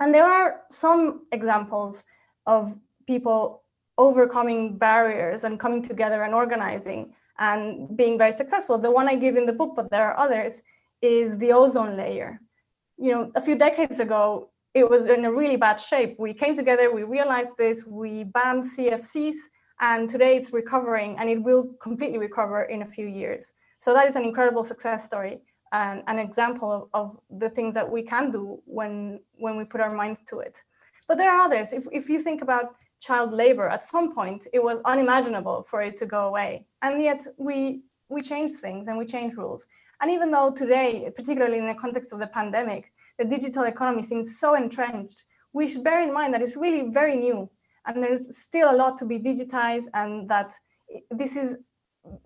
[0.00, 2.04] and there are some examples
[2.46, 2.74] of
[3.06, 3.62] people
[3.98, 8.78] overcoming barriers and coming together and organizing and being very successful.
[8.78, 10.62] The one I give in the book, but there are others,
[11.02, 12.40] is the ozone layer.
[12.98, 16.16] You know, a few decades ago, it was in a really bad shape.
[16.18, 19.36] We came together, we realized this, we banned CFCs,
[19.80, 23.52] and today it's recovering and it will completely recover in a few years.
[23.78, 25.40] So that is an incredible success story
[25.72, 29.80] and an example of, of the things that we can do when when we put
[29.80, 30.62] our minds to it.
[31.08, 31.72] But there are others.
[31.72, 35.96] If, if you think about child labor at some point it was unimaginable for it
[35.98, 39.66] to go away and yet we we change things and we change rules
[40.00, 44.38] and even though today particularly in the context of the pandemic the digital economy seems
[44.38, 47.48] so entrenched we should bear in mind that it's really very new
[47.86, 50.52] and there's still a lot to be digitized and that
[51.10, 51.56] this is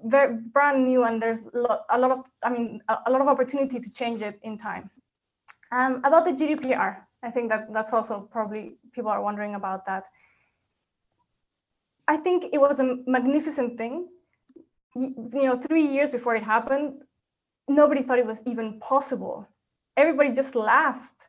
[0.04, 3.90] very brand new and there's a lot of i mean a lot of opportunity to
[3.92, 4.90] change it in time
[5.72, 10.04] um, about the gdpr i think that that's also probably people are wondering about that
[12.11, 14.08] I think it was a magnificent thing.
[14.96, 17.02] You, you know, three years before it happened,
[17.68, 19.46] nobody thought it was even possible.
[19.96, 21.28] Everybody just laughed.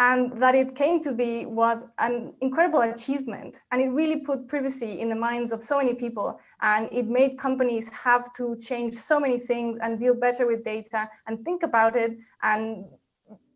[0.00, 3.60] And that it came to be was an incredible achievement.
[3.70, 6.40] And it really put privacy in the minds of so many people.
[6.62, 11.08] And it made companies have to change so many things and deal better with data
[11.26, 12.86] and think about it and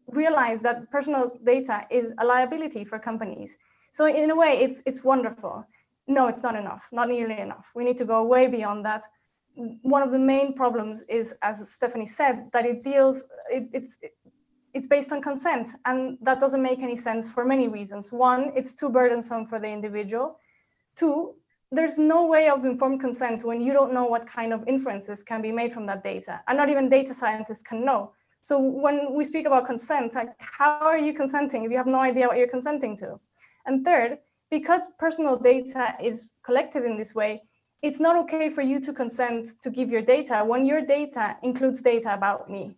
[0.09, 3.57] realize that personal data is a liability for companies.
[3.93, 5.67] So in a way, it's it's wonderful
[6.07, 7.71] no, it's not enough, not nearly enough.
[7.75, 9.05] We need to go way beyond that.
[9.55, 13.97] One of the main problems is, as Stephanie said, that it deals, it, it's,
[14.75, 18.13] it's based on consent, and that doesn't make any sense for many reasons.
[18.13, 20.39] One, it's too burdensome for the individual.
[20.97, 21.35] Two,
[21.71, 25.41] there's no way of informed consent when you don't know what kind of inferences can
[25.41, 28.13] be made from that data, and not even data scientists can know.
[28.43, 32.01] So when we speak about consent, like how are you consenting if you have no
[32.01, 33.19] idea what you're consenting to?
[33.65, 34.19] And third,
[34.51, 37.43] because personal data is collected in this way,
[37.81, 41.81] it's not okay for you to consent to give your data when your data includes
[41.81, 42.77] data about me.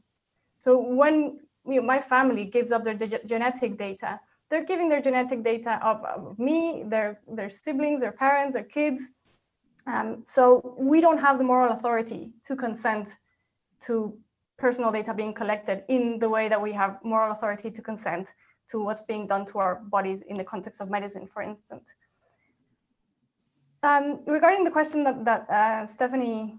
[0.62, 5.42] So when you know, my family gives up their genetic data, they're giving their genetic
[5.42, 9.10] data of, of me, their, their siblings, their parents, their kids.
[9.86, 13.16] Um, so we don't have the moral authority to consent
[13.80, 14.16] to
[14.56, 18.32] personal data being collected in the way that we have moral authority to consent
[18.68, 21.94] to what's being done to our bodies in the context of medicine, for instance.
[23.82, 26.58] Um, regarding the question that, that uh, Stephanie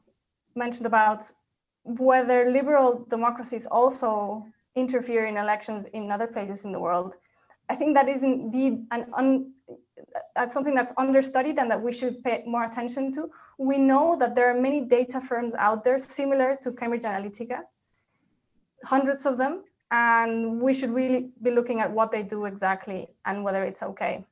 [0.55, 1.24] mentioned about
[1.84, 4.45] whether liberal democracies also
[4.78, 7.13] interfere in elections in other places in the world,
[7.69, 9.51] I think that is indeed an un,
[10.36, 13.30] that's something that's understudied and that we should pay more attention to.
[13.57, 17.59] We know that there are many data firms out there similar to Cambridge Analytica,
[18.86, 23.43] hundreds of them, and we should really be looking at what they do exactly and
[23.43, 24.25] whether it's okay.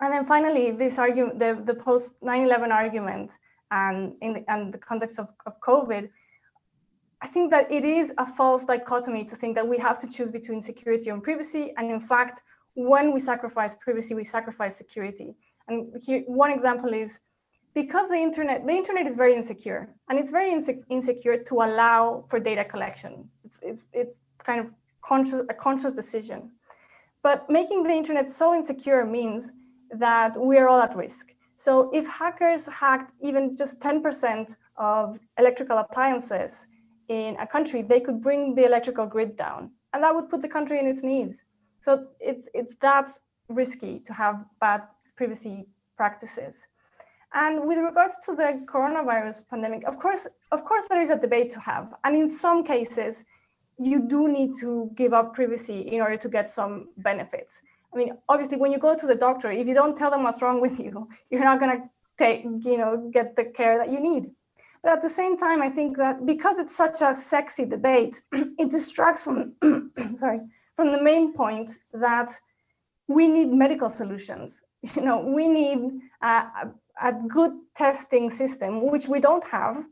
[0.00, 3.38] And then finally, this argument, the, the post 9-11 argument
[3.70, 6.10] and in the, and the context of, of COVID,
[7.24, 10.30] I think that it is a false dichotomy to think that we have to choose
[10.30, 11.72] between security and privacy.
[11.78, 12.42] And in fact,
[12.74, 15.34] when we sacrifice privacy, we sacrifice security.
[15.66, 17.20] And here, one example is
[17.72, 22.26] because the internet, the internet is very insecure, and it's very inse- insecure to allow
[22.28, 23.30] for data collection.
[23.42, 24.66] It's, it's, it's kind of
[25.00, 26.50] conscious, a conscious decision.
[27.22, 29.50] But making the internet so insecure means
[29.92, 31.32] that we're all at risk.
[31.56, 36.66] So if hackers hacked even just 10% of electrical appliances
[37.14, 40.52] in a country, they could bring the electrical grid down, and that would put the
[40.56, 41.44] country in its knees.
[41.80, 41.90] So
[42.20, 43.08] it's it's that
[43.48, 44.82] risky to have bad
[45.16, 45.56] privacy
[45.96, 46.66] practices.
[47.34, 51.50] And with regards to the coronavirus pandemic, of course, of course, there is a debate
[51.50, 53.24] to have, and in some cases,
[53.78, 57.60] you do need to give up privacy in order to get some benefits.
[57.92, 60.42] I mean, obviously, when you go to the doctor, if you don't tell them what's
[60.42, 64.00] wrong with you, you're not going to take, you know, get the care that you
[64.00, 64.30] need.
[64.84, 68.70] But at the same time, I think that because it's such a sexy debate, it
[68.70, 69.54] distracts from,
[70.14, 70.40] sorry,
[70.76, 72.28] from the main point that
[73.08, 74.62] we need medical solutions.
[74.94, 75.78] You know, we need
[76.20, 76.44] a,
[77.00, 79.86] a good testing system, which we don't have.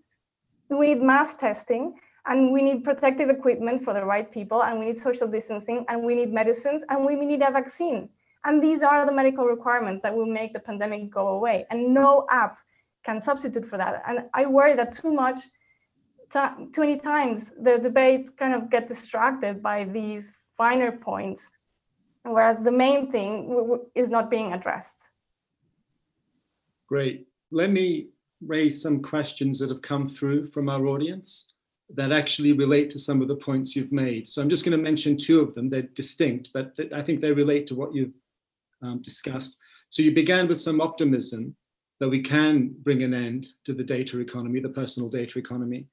[0.69, 1.95] We need mass testing,
[2.27, 6.05] and we need protective equipment for the right people, and we need social distancing, and
[6.05, 8.11] we need medicines, and we need a vaccine.
[8.45, 11.65] And these are the medical requirements that will make the pandemic go away.
[11.71, 12.59] And no app
[13.05, 14.03] can substitute for that.
[14.07, 15.41] And I worry that too much,
[16.33, 21.51] too many times, the debates kind of get distracted by these finer points,
[22.23, 25.09] whereas the main thing is not being addressed.
[26.89, 27.27] Great.
[27.51, 28.09] Let me
[28.47, 31.55] raise some questions that have come through from our audience
[31.95, 34.29] that actually relate to some of the points you've made.
[34.29, 35.69] So I'm just going to mention two of them.
[35.69, 38.15] They're distinct, but I think they relate to what you've
[38.83, 39.59] um, discussed.
[39.91, 41.55] So you began with some optimism
[42.01, 45.87] that we can bring an end to the data economy, the personal data economy.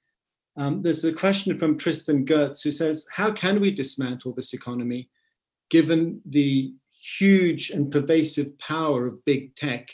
[0.58, 5.10] Um, there's a question from Tristan Gertz who says, How can we dismantle this economy
[5.70, 6.74] given the
[7.18, 9.88] huge and pervasive power of big tech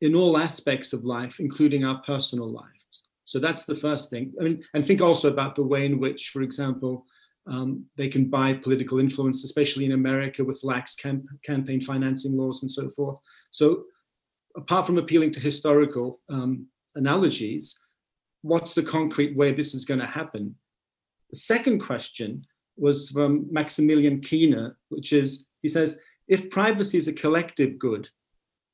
[0.00, 3.08] in all aspects of life, including our personal lives?
[3.24, 4.32] So that's the first thing.
[4.40, 7.06] I mean, and think also about the way in which, for example,
[7.46, 12.62] um, they can buy political influence, especially in America with lax camp- campaign financing laws
[12.62, 13.18] and so forth.
[13.50, 13.84] So
[14.56, 17.78] apart from appealing to historical um, analogies,
[18.42, 20.54] what's the concrete way this is going to happen?
[21.30, 22.44] The second question
[22.76, 28.08] was from Maximilian Kiener, which is he says, if privacy is a collective good,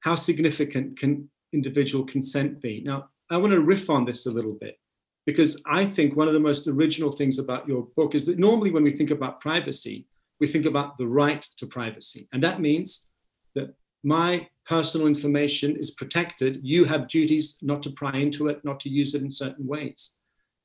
[0.01, 2.83] how significant can individual consent be?
[2.85, 4.79] Now, I want to riff on this a little bit
[5.26, 8.70] because I think one of the most original things about your book is that normally
[8.70, 10.07] when we think about privacy,
[10.41, 12.29] we think about the right to privacy.
[12.33, 13.11] And that means
[13.55, 16.60] that my personal information is protected.
[16.62, 20.16] You have duties not to pry into it, not to use it in certain ways.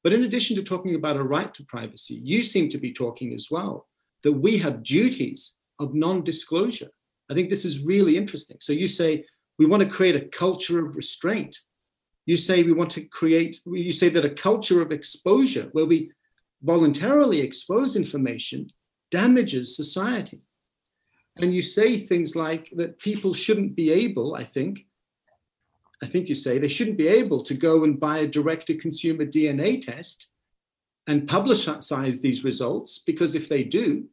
[0.03, 3.33] But in addition to talking about a right to privacy, you seem to be talking
[3.33, 3.87] as well
[4.23, 6.89] that we have duties of non disclosure.
[7.31, 8.57] I think this is really interesting.
[8.59, 9.23] So you say
[9.57, 11.57] we want to create a culture of restraint.
[12.25, 16.11] You say we want to create, you say that a culture of exposure where we
[16.61, 18.69] voluntarily expose information
[19.11, 20.41] damages society
[21.37, 24.85] and you say things like that people shouldn't be able, I think,
[26.01, 28.75] I think you say they shouldn't be able to go and buy a direct to
[28.75, 30.27] consumer DNA test
[31.07, 34.05] and publicize these results because if they do,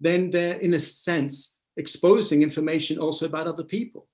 [0.00, 4.06] then they're in a sense exposing information also about other people.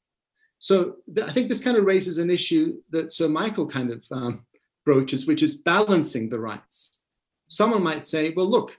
[0.58, 4.04] So th- I think this kind of raises an issue that Sir Michael kind of
[4.10, 4.46] um,
[4.84, 7.02] broaches, which is balancing the rights.
[7.48, 8.76] Someone might say, well, look,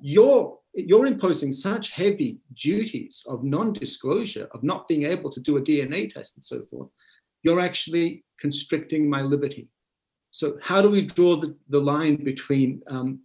[0.00, 5.62] you're you're imposing such heavy duties of non-disclosure, of not being able to do a
[5.62, 6.88] DNA test and so forth,
[7.42, 9.68] you're actually constricting my liberty.
[10.30, 13.20] So how do we draw the, the line between um,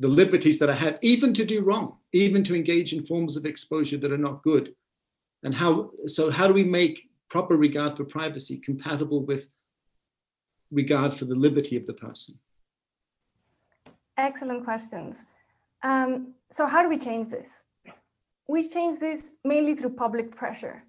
[0.00, 3.46] the liberties that I have, even to do wrong, even to engage in forms of
[3.46, 4.74] exposure that are not good.
[5.42, 9.46] And how, so how do we make proper regard for privacy compatible with
[10.70, 12.38] regard for the liberty of the person?
[14.16, 15.24] Excellent questions.
[15.84, 17.62] Um, so how do we change this?
[18.48, 20.84] We change this mainly through public pressure.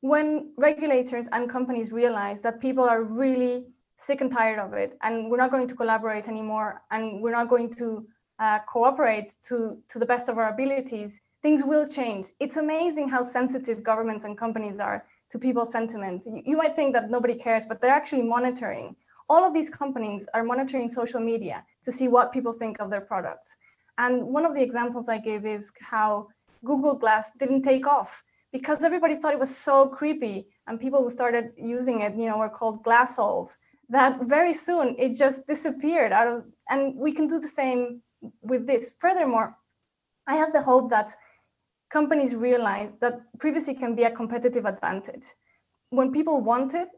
[0.00, 3.66] When regulators and companies realize that people are really
[3.96, 7.48] sick and tired of it, and we're not going to collaborate anymore, and we're not
[7.48, 8.06] going to
[8.38, 12.28] uh, cooperate to, to the best of our abilities, things will change.
[12.38, 16.26] It's amazing how sensitive governments and companies are to people's sentiments.
[16.26, 18.94] You, you might think that nobody cares, but they're actually monitoring.
[19.28, 23.00] All of these companies are monitoring social media to see what people think of their
[23.00, 23.56] products.
[23.98, 26.28] And one of the examples I gave is how
[26.64, 28.22] Google Glass didn't take off
[28.52, 32.38] because everybody thought it was so creepy and people who started using it, you know,
[32.38, 33.56] were called glassholes
[33.88, 38.02] that very soon it just disappeared out of, and we can do the same
[38.42, 38.94] with this.
[38.98, 39.56] Furthermore,
[40.26, 41.14] I have the hope that
[41.90, 45.24] companies realize that privacy can be a competitive advantage.
[45.90, 46.88] When people want it,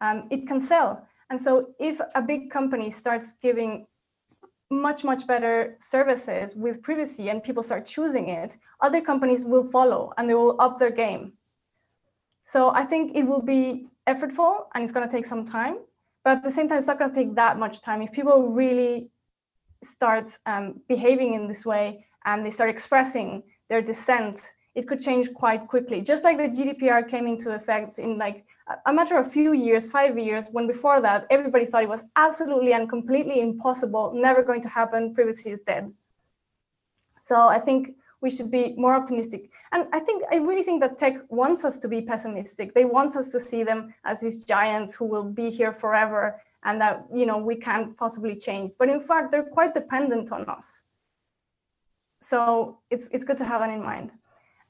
[0.00, 1.06] um, it can sell.
[1.28, 3.86] And so if a big company starts giving
[4.70, 10.12] much, much better services with privacy and people start choosing it, other companies will follow
[10.16, 11.32] and they will up their game.
[12.44, 15.78] So I think it will be effortful and it's going to take some time,
[16.24, 18.02] but at the same time, it's not going to take that much time.
[18.02, 19.10] If people really
[19.82, 24.40] start um, behaving in this way and they start expressing their dissent,
[24.78, 26.00] it could change quite quickly.
[26.00, 28.46] Just like the GDPR came into effect in like
[28.86, 32.72] a matter of few years, five years, when before that, everybody thought it was absolutely
[32.74, 35.92] and completely impossible, never going to happen, privacy is dead.
[37.20, 39.50] So I think we should be more optimistic.
[39.72, 42.72] And I think, I really think that tech wants us to be pessimistic.
[42.72, 46.80] They want us to see them as these giants who will be here forever and
[46.80, 48.70] that, you know, we can't possibly change.
[48.78, 50.84] But in fact, they're quite dependent on us.
[52.20, 54.12] So it's, it's good to have that in mind.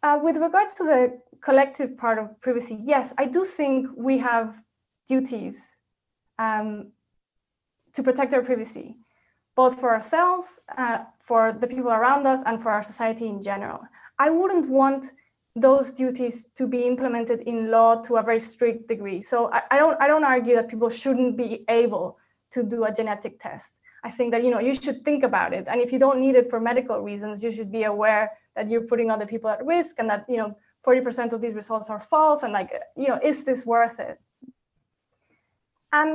[0.09, 4.54] Uh, with regard to the collective part of privacy, yes, I do think we have
[5.06, 5.76] duties
[6.38, 6.92] um,
[7.92, 8.96] to protect our privacy,
[9.54, 13.80] both for ourselves, uh, for the people around us, and for our society in general.
[14.18, 15.12] I wouldn't want
[15.54, 19.20] those duties to be implemented in law to a very strict degree.
[19.20, 22.16] So I, I don't I don't argue that people shouldn't be able
[22.52, 23.82] to do a genetic test.
[24.09, 26.34] I think that you know you should think about it, and if you don't need
[26.40, 28.24] it for medical reasons, you should be aware
[28.56, 30.50] that you're putting other people at risk, and that you know
[30.86, 34.16] 40% of these results are false, and like you know, is this worth it?
[35.92, 36.11] And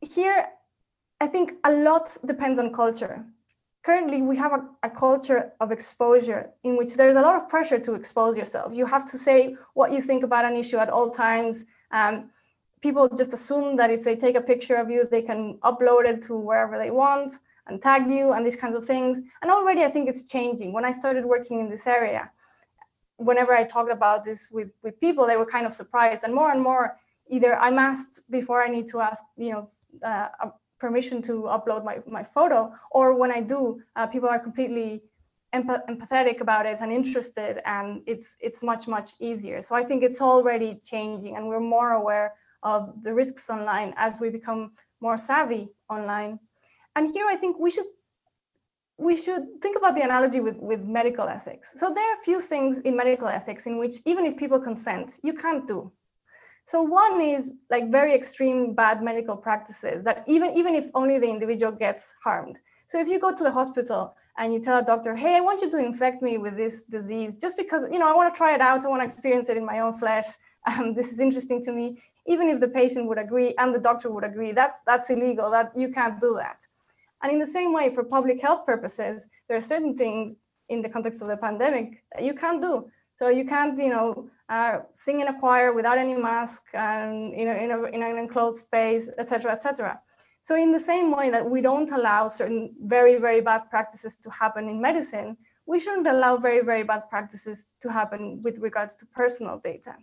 [0.00, 0.46] here,
[1.24, 3.16] I think a lot depends on culture.
[3.88, 7.80] Currently, we have a, a culture of exposure in which there's a lot of pressure
[7.86, 8.68] to expose yourself.
[8.80, 11.66] You have to say what you think about an issue at all times.
[11.98, 12.30] Um,
[12.86, 16.18] people just assume that if they take a picture of you, they can upload it
[16.28, 17.30] to wherever they want
[17.66, 19.14] and tag you and these kinds of things.
[19.40, 20.68] And already I think it's changing.
[20.76, 22.22] When I started working in this area,
[23.28, 26.22] whenever I talked about this with, with people, they were kind of surprised.
[26.24, 26.84] And more and more,
[27.36, 29.62] either I'm asked before I need to ask, you know,
[30.10, 30.28] uh,
[30.78, 32.60] permission to upload my, my photo,
[32.96, 33.60] or when I do,
[33.96, 35.02] uh, people are completely
[35.58, 39.58] empath- empathetic about it and interested, and it's it's much much easier.
[39.66, 42.28] So I think it's already changing, and we're more aware
[42.62, 46.38] of the risks online as we become more savvy online.
[46.94, 47.86] And here I think we should
[48.98, 51.74] we should think about the analogy with, with medical ethics.
[51.78, 55.18] So there are a few things in medical ethics in which even if people consent,
[55.22, 55.92] you can't do.
[56.64, 61.28] So one is like very extreme bad medical practices that even, even if only the
[61.28, 62.58] individual gets harmed.
[62.88, 65.60] So if you go to the hospital and you tell a doctor, hey, I want
[65.60, 68.54] you to infect me with this disease just because, you know, I want to try
[68.54, 68.84] it out.
[68.84, 70.26] I want to experience it in my own flesh.
[70.68, 71.96] Um, this is interesting to me.
[72.26, 75.72] Even if the patient would agree and the doctor would agree, that's, that's illegal, that
[75.76, 76.66] you can't do that.
[77.22, 80.34] And in the same way, for public health purposes, there are certain things
[80.68, 82.90] in the context of the pandemic that you can't do.
[83.16, 87.44] So you can't, you know, uh, sing in a choir without any mask and you
[87.44, 90.00] know in, a, in an enclosed space, etc., etc.
[90.42, 94.30] So in the same way that we don't allow certain very very bad practices to
[94.30, 99.06] happen in medicine, we shouldn't allow very very bad practices to happen with regards to
[99.06, 99.94] personal data,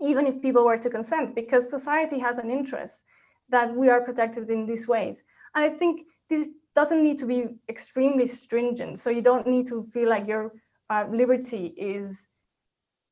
[0.00, 3.04] even if people were to consent, because society has an interest
[3.48, 5.24] that we are protected in these ways.
[5.54, 8.98] And I think this doesn't need to be extremely stringent.
[8.98, 10.52] So you don't need to feel like your
[10.88, 12.28] uh, liberty is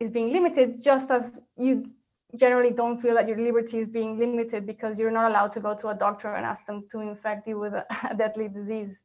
[0.01, 1.91] is being limited, just as you
[2.36, 5.74] generally don't feel that your liberty is being limited because you're not allowed to go
[5.74, 9.03] to a doctor and ask them to infect you with a, a deadly disease.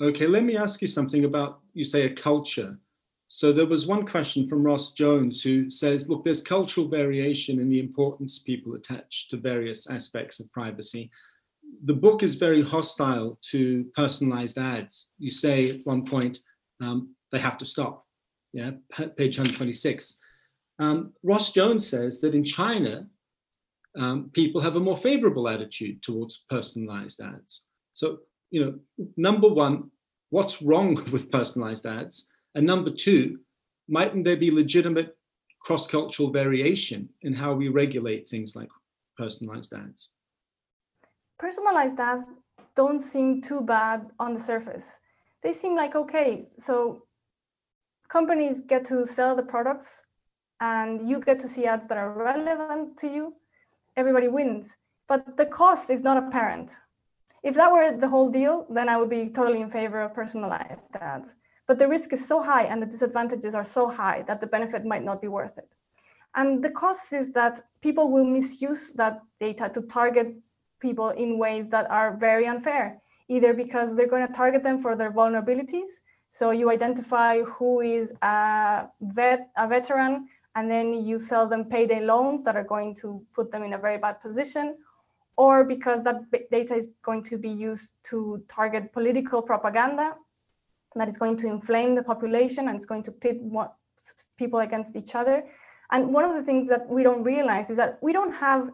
[0.00, 2.78] Okay, let me ask you something about you say a culture.
[3.36, 7.68] So there was one question from Ross Jones who says, look, there's cultural variation in
[7.68, 11.10] the importance people attach to various aspects of privacy
[11.84, 15.10] the book is very hostile to personalized ads.
[15.18, 16.38] You say at one point
[16.80, 18.04] um, they have to stop.
[18.52, 18.72] Yeah,
[19.16, 20.18] page 126.
[20.78, 23.06] Um, Ross Jones says that in China,
[23.98, 27.68] um, people have a more favorable attitude towards personalized ads.
[27.92, 28.18] So,
[28.50, 29.90] you know, number one,
[30.30, 32.30] what's wrong with personalized ads?
[32.56, 33.40] And number two,
[33.86, 35.14] mightn't there be legitimate
[35.60, 38.70] cross cultural variation in how we regulate things like
[39.18, 40.14] personalized ads?
[41.38, 42.26] Personalized ads
[42.74, 45.00] don't seem too bad on the surface.
[45.42, 46.46] They seem like okay.
[46.58, 47.02] So
[48.08, 50.02] companies get to sell the products
[50.60, 53.34] and you get to see ads that are relevant to you.
[53.98, 54.76] Everybody wins.
[55.08, 56.72] But the cost is not apparent.
[57.42, 60.96] If that were the whole deal, then I would be totally in favor of personalized
[60.96, 61.34] ads.
[61.66, 64.84] But the risk is so high and the disadvantages are so high that the benefit
[64.84, 65.68] might not be worth it.
[66.34, 70.36] And the cost is that people will misuse that data to target
[70.80, 74.94] people in ways that are very unfair, either because they're going to target them for
[74.94, 75.88] their vulnerabilities.
[76.30, 82.00] So you identify who is a vet, a veteran, and then you sell them payday
[82.00, 84.76] loans that are going to put them in a very bad position,
[85.36, 86.16] or because that
[86.50, 90.14] data is going to be used to target political propaganda
[91.00, 93.40] that is going to inflame the population and it's going to pit
[94.36, 95.44] people against each other.
[95.90, 98.70] And one of the things that we don't realize is that we don't have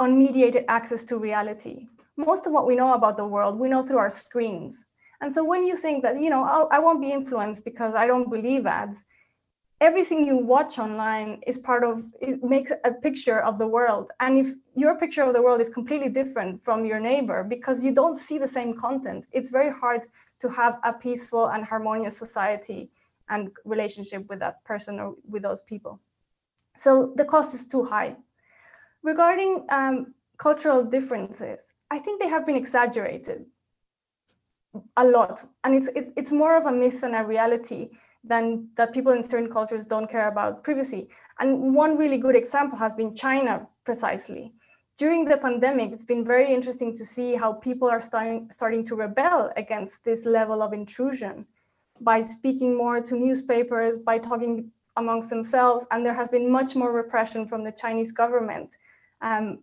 [0.00, 1.86] unmediated access to reality.
[2.16, 4.86] Most of what we know about the world, we know through our screens.
[5.20, 7.94] And so when you think that, you know, I'll, I will not be influenced because
[7.94, 9.04] I don't believe ads,
[9.80, 14.38] everything you watch online is part of it makes a picture of the world and
[14.38, 18.18] if your picture of the world is completely different from your neighbor because you don't
[18.18, 20.06] see the same content it's very hard
[20.40, 22.90] to have a peaceful and harmonious society
[23.28, 26.00] and relationship with that person or with those people
[26.76, 28.16] so the cost is too high
[29.02, 33.44] regarding um, cultural differences i think they have been exaggerated
[34.96, 37.90] a lot and it's, it's it's more of a myth than a reality
[38.24, 41.08] than that people in certain cultures don't care about privacy.
[41.38, 44.52] And one really good example has been China, precisely.
[45.00, 48.94] During the pandemic, it's been very interesting to see how people are starting, starting to
[48.94, 51.46] rebel against this level of intrusion
[52.02, 55.86] by speaking more to newspapers, by talking amongst themselves.
[55.90, 58.76] And there has been much more repression from the Chinese government,
[59.22, 59.60] um,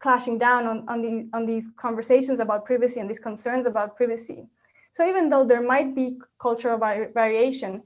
[0.00, 4.48] clashing down on, on, the, on these conversations about privacy and these concerns about privacy.
[4.90, 7.84] So even though there might be cultural variation,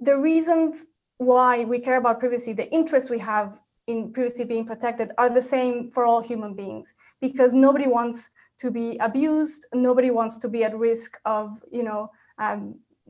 [0.00, 0.84] the reasons
[1.18, 3.56] why we care about privacy, the interests we have
[3.92, 8.18] in privacy being protected are the same for all human beings because nobody wants
[8.62, 11.46] to be abused, nobody wants to be at risk of,
[11.78, 12.60] you know, um,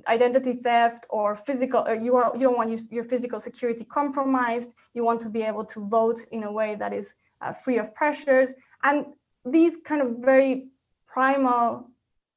[0.09, 4.71] identity theft or physical, or you, are, you don't want your physical security compromised.
[4.95, 7.95] You want to be able to vote in a way that is uh, free of
[7.95, 8.55] pressures.
[8.83, 8.97] And
[9.45, 10.69] these kind of very
[11.07, 11.91] primal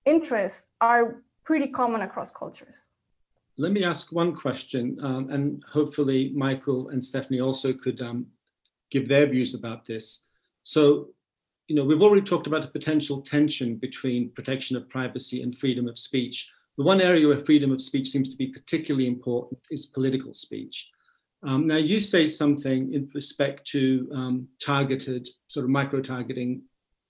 [0.06, 2.78] interests are pretty common across cultures.
[3.58, 8.28] Let me ask one question, um, and hopefully Michael and Stephanie also could um,
[8.92, 10.28] give their views about this.
[10.64, 11.10] So,
[11.68, 15.88] you know, we've already talked about a potential tension between protection of privacy and freedom
[15.88, 16.52] of speech.
[16.78, 20.90] The one area where freedom of speech seems to be particularly important is political speech.
[21.44, 26.64] Um, now, you say something in respect to um, targeted, sort of micro targeting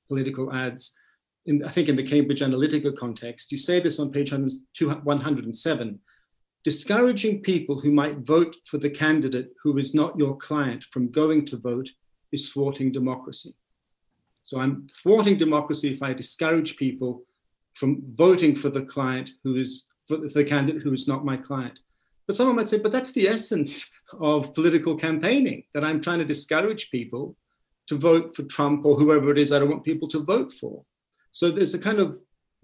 [0.08, 0.98] political ads
[1.46, 6.00] in, I think in the Cambridge Analytica context, you say this on page 107,
[6.66, 11.46] discouraging people who might vote for the candidate who is not your client from going
[11.46, 11.88] to vote
[12.32, 13.54] is thwarting democracy.
[14.44, 17.24] So I'm thwarting democracy if I discourage people
[17.76, 21.80] from voting for the client who is for the candidate who is not my client.
[22.26, 26.26] But someone might say, but that's the essence of political campaigning, that I'm trying to
[26.26, 27.36] discourage people
[27.88, 30.84] to vote for Trump or whoever it is I don't want people to vote for.
[31.30, 32.18] So there's a kind of,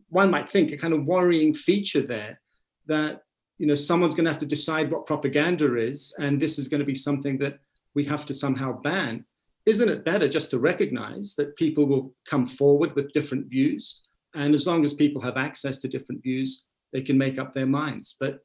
[0.10, 2.42] one might think, a kind of worrying feature there
[2.88, 3.22] that
[3.62, 6.80] you know someone's going to have to decide what propaganda is, and this is going
[6.80, 7.60] to be something that
[7.94, 9.24] we have to somehow ban.
[9.68, 14.02] Isn't it better just to recognize that people will come forward with different views,
[14.34, 17.68] and as long as people have access to different views, they can make up their
[17.68, 18.18] minds.
[18.20, 18.40] But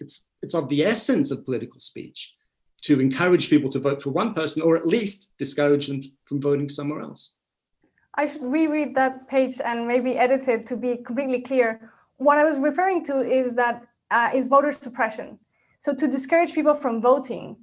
[0.00, 2.32] it's it's of the essence of political speech
[2.84, 6.70] to encourage people to vote for one person or at least discourage them from voting
[6.70, 7.36] somewhere else.
[8.14, 11.92] I should reread that page and maybe edit it to be completely clear.
[12.16, 15.38] What I was referring to is that uh, is voter suppression.
[15.80, 17.56] So to discourage people from voting,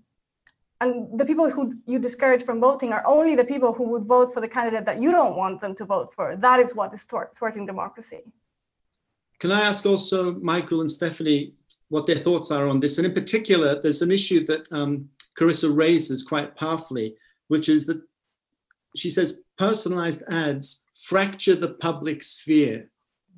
[0.82, 4.34] and the people who you discourage from voting are only the people who would vote
[4.34, 6.36] for the candidate that you don't want them to vote for.
[6.36, 8.24] That is what is thwarting democracy.
[9.40, 11.54] Can I ask also Michael and Stephanie
[11.90, 12.98] what their thoughts are on this?
[12.98, 17.16] And in particular, there's an issue that um, Carissa raises quite powerfully,
[17.48, 18.02] which is that
[18.96, 22.90] she says personalized ads fracture the public sphere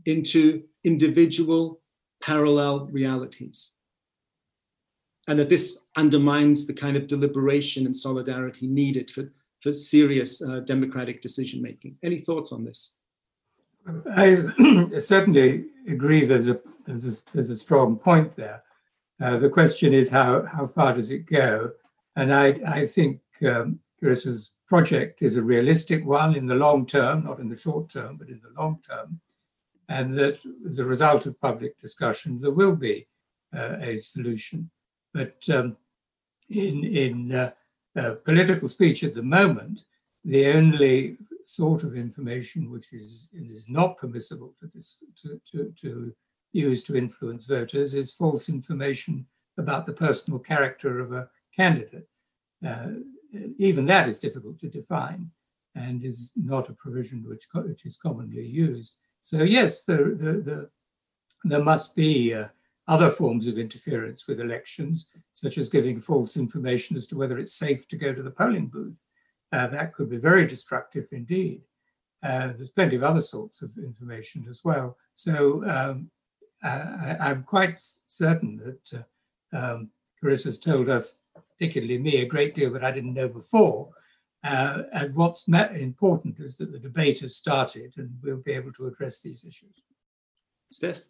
[0.05, 1.81] into individual
[2.25, 3.73] parallel realities.
[5.27, 10.61] And that this undermines the kind of deliberation and solidarity needed for, for serious uh,
[10.61, 11.97] democratic decision making.
[12.03, 12.97] Any thoughts on this?
[14.15, 14.37] I
[14.99, 18.63] certainly agree there's a, there's a, there's a strong point there.
[19.21, 21.71] Uh, the question is how, how far does it go?
[22.15, 27.23] And I, I think um, Carissa's project is a realistic one in the long term,
[27.23, 29.21] not in the short term, but in the long term.
[29.89, 33.07] And that as a result of public discussion, there will be
[33.55, 34.69] uh, a solution.
[35.13, 35.77] But um,
[36.49, 37.51] in, in uh,
[37.95, 39.81] uh, political speech at the moment,
[40.23, 44.69] the only sort of information which is, is not permissible to,
[45.21, 46.13] to, to, to
[46.51, 49.25] use to influence voters is false information
[49.57, 52.07] about the personal character of a candidate.
[52.65, 52.87] Uh,
[53.57, 55.29] even that is difficult to define
[55.75, 58.95] and is not a provision which, which is commonly used.
[59.25, 60.11] So yes, there,
[61.43, 62.49] there, must be uh,
[62.87, 67.57] other forms of interference with elections, such as giving false information as to whether it's
[67.57, 69.01] safe to go to the polling booth.
[69.51, 71.63] Uh, that could be very destructive indeed.
[72.21, 74.95] Uh, there's plenty of other sorts of information as well.
[75.15, 76.11] So um,
[76.61, 79.05] I, am quite certain that
[79.51, 79.89] uh, um,
[80.21, 81.17] Carissa's told us
[81.57, 83.89] particularly me, a great deal that I didn't know before.
[84.45, 88.85] Uh, and what's important is that the debate has started and we'll be able to
[88.85, 89.81] address these issues.
[90.69, 91.01] Steph?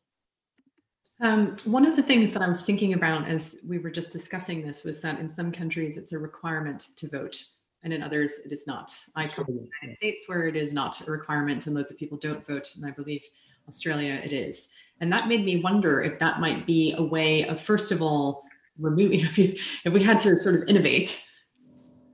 [1.19, 4.65] Um, one of the things that I was thinking about as we were just discussing
[4.65, 7.43] this was that in some countries it's a requirement to vote
[7.83, 8.91] and in others it is not.
[9.17, 11.97] I come from the United States where it is not a requirement and loads of
[11.97, 13.23] people don't vote and I believe
[13.67, 14.69] Australia it is.
[15.01, 18.43] And that made me wonder if that might be a way of first of all
[18.79, 21.21] remove if, you, if we had to sort of innovate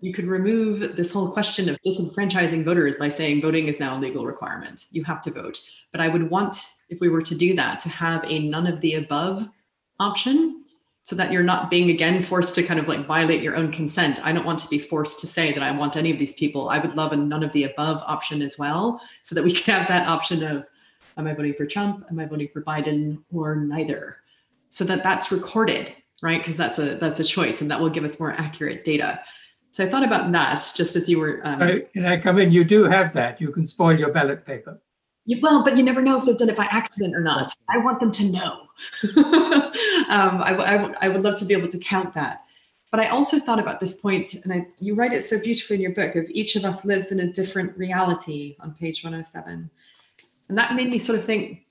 [0.01, 3.99] you could remove this whole question of disenfranchising voters by saying voting is now a
[3.99, 4.87] legal requirement.
[4.91, 5.61] You have to vote.
[5.91, 6.57] But i would want
[6.89, 9.47] if we were to do that to have a none of the above
[9.99, 10.63] option
[11.03, 14.25] so that you're not being again forced to kind of like violate your own consent.
[14.25, 16.69] I don't want to be forced to say that i want any of these people.
[16.69, 19.75] I would love a none of the above option as well so that we can
[19.75, 20.65] have that option of
[21.17, 22.05] am i voting for trump?
[22.09, 23.21] Am i voting for biden?
[23.31, 24.17] Or neither.
[24.71, 26.39] So that that's recorded right?
[26.39, 29.21] Because that's a that's a choice, and that will give us more accurate data.
[29.71, 31.39] So I thought about that just as you were.
[31.43, 32.51] Um, Can I come in?
[32.51, 33.39] You do have that.
[33.39, 34.79] You can spoil your ballot paper.
[35.25, 37.53] You, well, but you never know if they've done it by accident or not.
[37.69, 38.67] I want them to know.
[40.09, 42.43] um, I, I, I would love to be able to count that.
[42.91, 45.81] But I also thought about this point, and I, you write it so beautifully in
[45.81, 49.69] your book of each of us lives in a different reality on page 107.
[50.49, 51.65] And that made me sort of think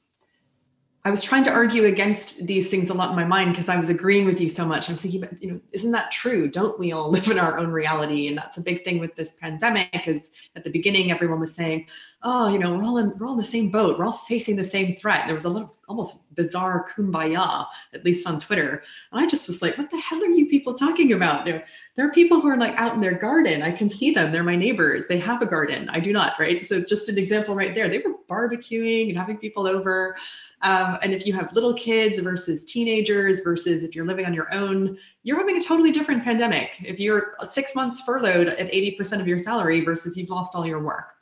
[1.02, 3.76] I was trying to argue against these things a lot in my mind because I
[3.76, 4.90] was agreeing with you so much.
[4.90, 6.46] I'm thinking, but you know, isn't that true?
[6.46, 8.28] Don't we all live in our own reality?
[8.28, 10.06] And that's a big thing with this pandemic.
[10.06, 11.86] Is at the beginning, everyone was saying,
[12.22, 13.98] "Oh, you know, we're all in we're all in the same boat.
[13.98, 18.26] We're all facing the same threat." There was a little almost bizarre kumbaya, at least
[18.26, 18.82] on Twitter.
[19.10, 21.64] And I just was like, "What the hell are you people talking about?" There,
[21.96, 23.62] there are people who are like out in their garden.
[23.62, 24.32] I can see them.
[24.32, 25.06] They're my neighbors.
[25.06, 25.88] They have a garden.
[25.88, 26.38] I do not.
[26.38, 26.62] Right.
[26.62, 27.88] So just an example right there.
[27.88, 30.16] They were barbecuing and having people over.
[30.62, 34.52] Um, and if you have little kids versus teenagers versus if you're living on your
[34.52, 36.76] own, you're having a totally different pandemic.
[36.80, 40.80] If you're six months furloughed at 80% of your salary versus you've lost all your
[40.80, 41.14] work.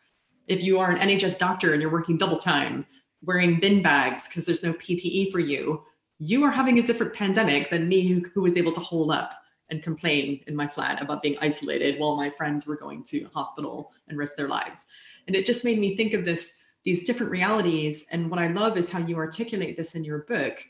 [0.48, 2.84] If you are an NHS doctor and you're working double time,
[3.22, 5.84] wearing bin bags because there's no PPE for you,
[6.18, 9.34] you are having a different pandemic than me who, who was able to hold up
[9.70, 13.92] and complain in my flat about being isolated while my friends were going to hospital
[14.08, 14.86] and risk their lives.
[15.26, 16.52] And it just made me think of this
[16.84, 18.06] these different realities.
[18.12, 20.64] And what I love is how you articulate this in your book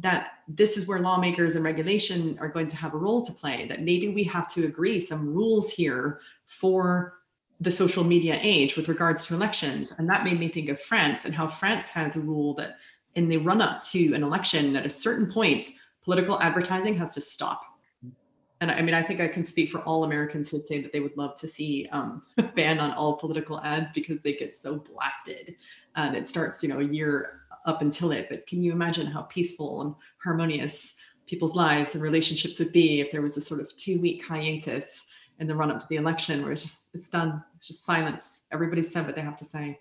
[0.00, 3.66] that this is where lawmakers and regulation are going to have a role to play,
[3.66, 7.14] that maybe we have to agree some rules here for
[7.60, 9.92] the social media age with regards to elections.
[9.98, 12.76] And that made me think of France and how France has a rule that
[13.16, 15.66] in the run up to an election, at a certain point,
[16.04, 17.62] political advertising has to stop
[18.60, 20.92] and I mean, I think I can speak for all Americans who would say that
[20.92, 24.54] they would love to see um, a ban on all political ads because they get
[24.54, 25.56] so blasted.
[25.94, 28.26] And it starts, you know, a year up until it.
[28.28, 30.96] But can you imagine how peaceful and harmonious
[31.26, 35.06] people's lives and relationships would be if there was a sort of two week hiatus
[35.38, 38.42] in the run up to the election where it's just, it's done, it's just silence.
[38.50, 39.78] Everybody said what they have to say.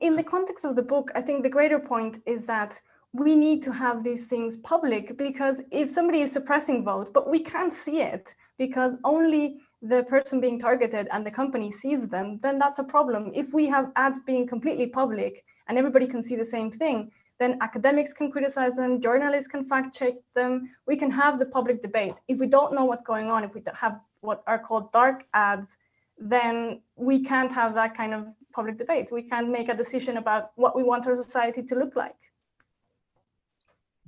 [0.00, 2.80] In the context of the book, I think the greater point is that
[3.12, 7.40] we need to have these things public because if somebody is suppressing vote, but we
[7.40, 12.58] can't see it because only the person being targeted and the company sees them, then
[12.58, 13.32] that's a problem.
[13.34, 17.56] If we have ads being completely public and everybody can see the same thing, then
[17.62, 22.14] academics can criticize them, journalists can fact check them, we can have the public debate.
[22.28, 25.78] If we don't know what's going on, if we have what are called dark ads,
[26.18, 29.10] then we can't have that kind of public debate.
[29.10, 32.14] We can't make a decision about what we want our society to look like.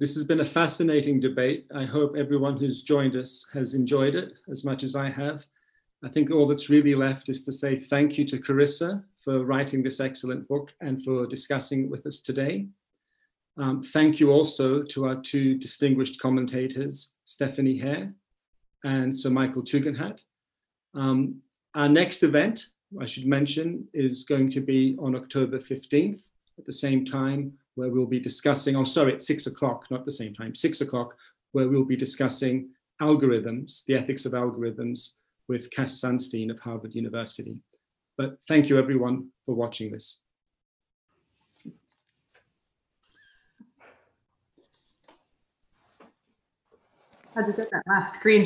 [0.02, 1.64] This has been a fascinating debate.
[1.72, 5.46] I hope everyone who's joined us has enjoyed it as much as I have.
[6.02, 9.80] I think all that's really left is to say thank you to Carissa for writing
[9.80, 12.66] this excellent book and for discussing it with us today.
[13.56, 18.12] Um, thank you also to our two distinguished commentators, Stephanie Hare
[18.82, 20.18] and Sir Michael Tugendhat.
[20.94, 21.36] Um,
[21.76, 22.66] our next event,
[23.00, 26.24] I should mention, is going to be on October 15th
[26.58, 30.10] at the same time where we'll be discussing, oh, sorry, it's six o'clock, not the
[30.10, 31.14] same time, six o'clock,
[31.52, 32.68] where we'll be discussing
[33.00, 35.16] algorithms, the ethics of algorithms
[35.48, 37.56] with Cass Sunstein of Harvard University.
[38.16, 40.20] But thank you everyone for watching this.
[47.34, 48.44] Had to get that last screen